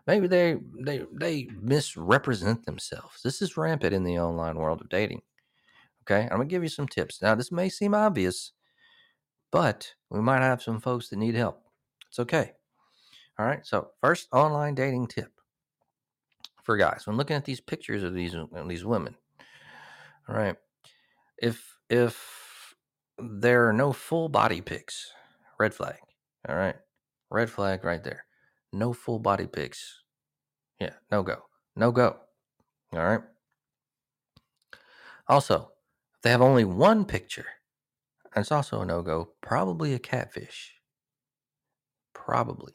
[0.07, 3.21] Maybe they they they misrepresent themselves.
[3.23, 5.21] This is rampant in the online world of dating.
[6.03, 7.21] Okay, I'm gonna give you some tips.
[7.21, 8.53] Now, this may seem obvious,
[9.51, 11.61] but we might have some folks that need help.
[12.09, 12.53] It's okay.
[13.37, 13.65] All right.
[13.65, 15.31] So, first online dating tip
[16.63, 19.15] for guys when looking at these pictures of these of these women.
[20.27, 20.55] All right.
[21.37, 22.75] If if
[23.17, 25.11] there are no full body pics,
[25.59, 25.97] red flag.
[26.47, 26.75] All right.
[27.29, 28.25] Red flag right there.
[28.71, 30.03] No full body pics.
[30.79, 31.43] Yeah, no go.
[31.75, 32.17] No go.
[32.93, 33.21] All right.
[35.27, 35.71] Also,
[36.15, 37.45] if they have only one picture,
[38.33, 39.33] that's also a no go.
[39.41, 40.81] Probably a catfish.
[42.13, 42.73] Probably.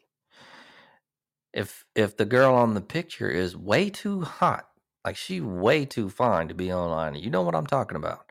[1.52, 4.68] If if the girl on the picture is way too hot,
[5.04, 8.30] like she way too fine to be online, you know what I'm talking about.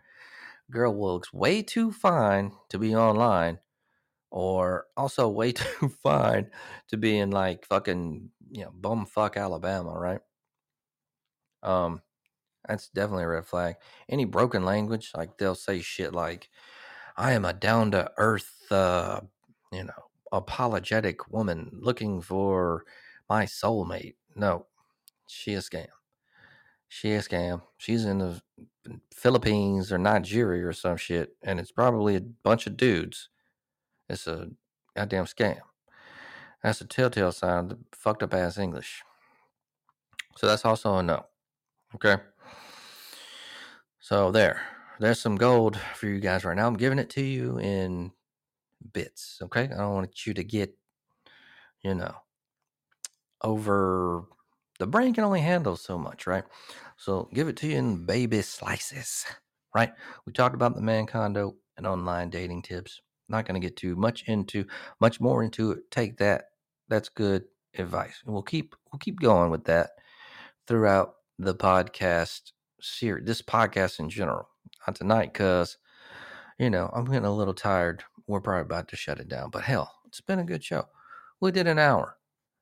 [0.71, 3.59] Girl looks way too fine to be online,
[4.31, 6.51] or also way too fine
[6.89, 10.21] to be in like fucking you know bumfuck Alabama, right?
[11.61, 12.01] Um,
[12.67, 13.75] that's definitely a red flag.
[14.09, 16.49] Any broken language, like they'll say shit like,
[17.17, 19.21] "I am a down to earth, uh,
[19.71, 22.85] you know, apologetic woman looking for
[23.29, 24.67] my soulmate." No,
[25.27, 25.87] she a scam.
[26.87, 27.61] She a scam.
[27.77, 28.41] She's in the
[29.13, 33.29] Philippines or Nigeria or some shit, and it's probably a bunch of dudes.
[34.09, 34.49] It's a
[34.95, 35.61] goddamn scam.
[36.61, 39.03] That's a telltale sign of the fucked up ass English.
[40.37, 41.25] So that's also a no.
[41.95, 42.17] Okay.
[43.99, 44.61] So there.
[45.03, 46.65] There's some gold for you guys right now.
[46.65, 48.13] I'm giving it to you in
[48.93, 49.37] bits.
[49.41, 49.63] Okay.
[49.63, 50.73] I don't want you to get,
[51.83, 52.15] you know,
[53.41, 54.23] over
[54.79, 56.45] the brain can only handle so much, right?
[56.95, 59.25] So give it to you in baby slices,
[59.75, 59.91] right?
[60.25, 63.01] We talked about the man condo and online dating tips.
[63.27, 64.65] Not going to get too much into
[65.01, 65.91] much more into it.
[65.91, 66.45] Take that.
[66.87, 67.43] That's good
[67.77, 68.21] advice.
[68.23, 69.89] And we'll keep we'll keep going with that
[70.65, 74.47] throughout the podcast series, this podcast in general.
[74.85, 75.77] Not tonight, cause
[76.59, 78.03] you know I'm getting a little tired.
[78.27, 79.49] We're probably about to shut it down.
[79.49, 80.87] But hell, it's been a good show.
[81.39, 82.17] We did an hour.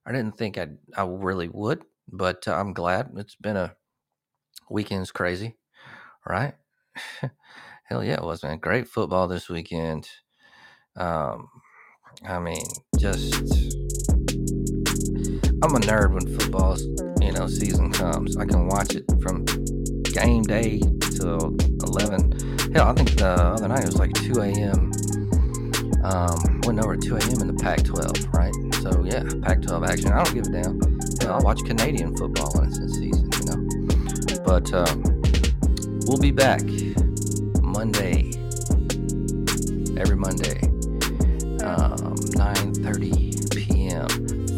[0.06, 3.12] I didn't think I I really would, but uh, I'm glad.
[3.18, 3.76] It's been a
[4.70, 5.58] weekend's crazy,
[6.26, 6.54] right?
[7.84, 8.58] Hell yeah, it was, man.
[8.60, 10.08] Great football this weekend.
[10.96, 11.50] Um,
[12.26, 12.66] I mean,
[12.98, 13.34] just
[15.64, 16.84] I'm a nerd when football's
[17.22, 18.38] you know season comes.
[18.38, 19.46] I can watch it from
[20.12, 20.80] game day
[21.18, 22.74] till 11.
[22.74, 24.92] Hell, I think the other night it was like 2 a.m.
[26.04, 27.42] Um, went over 2 a.m.
[27.42, 28.54] in the Pac-12, right?
[28.82, 30.12] So yeah, Pac-12 action.
[30.12, 30.80] I don't give a damn.
[31.22, 34.44] Hell, I'll watch Canadian football when it's in season, you know.
[34.44, 35.04] But um,
[36.08, 36.62] we'll be back
[37.62, 38.32] Monday,
[39.98, 40.60] every Monday,
[41.64, 44.08] um, 9:30 p.m.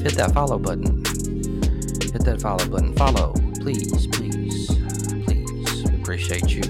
[0.01, 1.04] Hit that follow button.
[2.14, 2.93] Hit that follow button.
[2.95, 4.33] Follow, please, please,
[6.14, 6.61] appreciate you.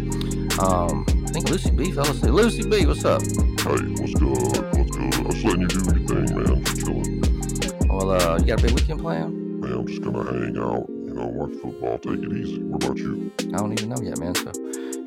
[0.59, 2.31] Um, I think Lucy B fell asleep.
[2.31, 3.21] Lucy B, what's up?
[3.21, 4.73] Hey, what's good?
[4.73, 5.15] What's good?
[5.15, 6.47] I'm just letting you do your thing, man.
[6.47, 7.89] I'm just chilling.
[7.89, 9.59] Well, uh, you got a big weekend plan?
[9.59, 12.63] Man, I'm just gonna hang out, you know, watch football, take it easy.
[12.63, 13.31] What about you?
[13.39, 14.33] I don't even know yet, man.
[14.33, 14.51] So,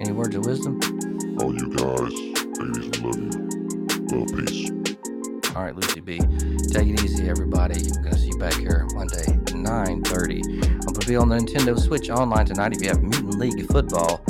[0.01, 0.81] any words of wisdom?
[1.41, 2.13] All you guys,
[2.61, 4.19] ladies, we love you.
[4.19, 4.71] Love, peace.
[5.57, 6.19] All right, Lucy B.
[6.19, 7.81] Take it easy, everybody.
[7.97, 9.25] I'm gonna see you back here Monday,
[9.55, 10.43] 9:30.
[10.63, 12.75] I'm gonna be on the Nintendo Switch online tonight.
[12.75, 14.23] If you have Mutant League football,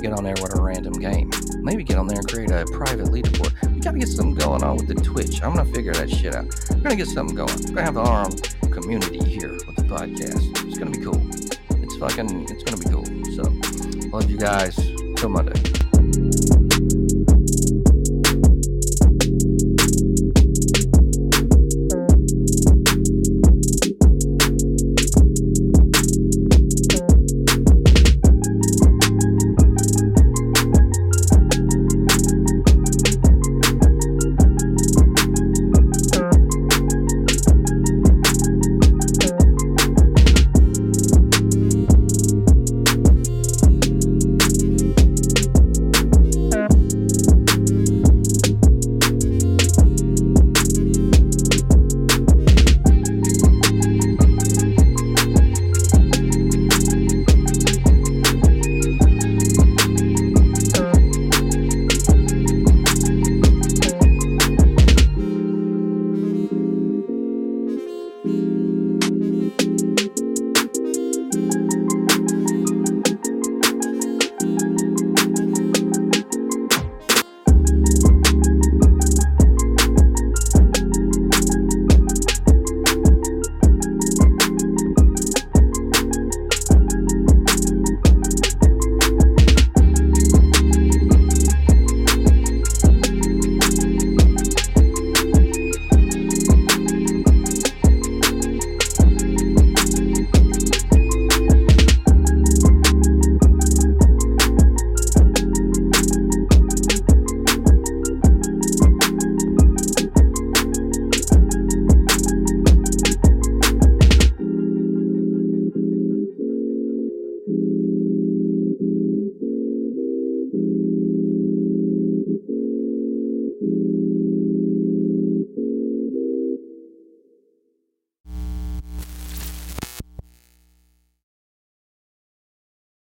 [0.00, 1.30] get on there with a random game.
[1.60, 3.74] Maybe get on there and create a private leaderboard.
[3.74, 5.42] We gotta get something going on with the Twitch.
[5.42, 6.46] I'm gonna figure that shit out.
[6.70, 7.54] We're gonna get something going.
[7.68, 8.32] We're gonna have our own
[8.70, 10.66] community here with the podcast.
[10.66, 11.20] It's gonna be cool.
[11.82, 12.48] It's fucking.
[12.50, 13.04] It's gonna be cool.
[13.36, 13.42] So,
[14.16, 14.76] love you guys.
[15.16, 15.77] Till Monday.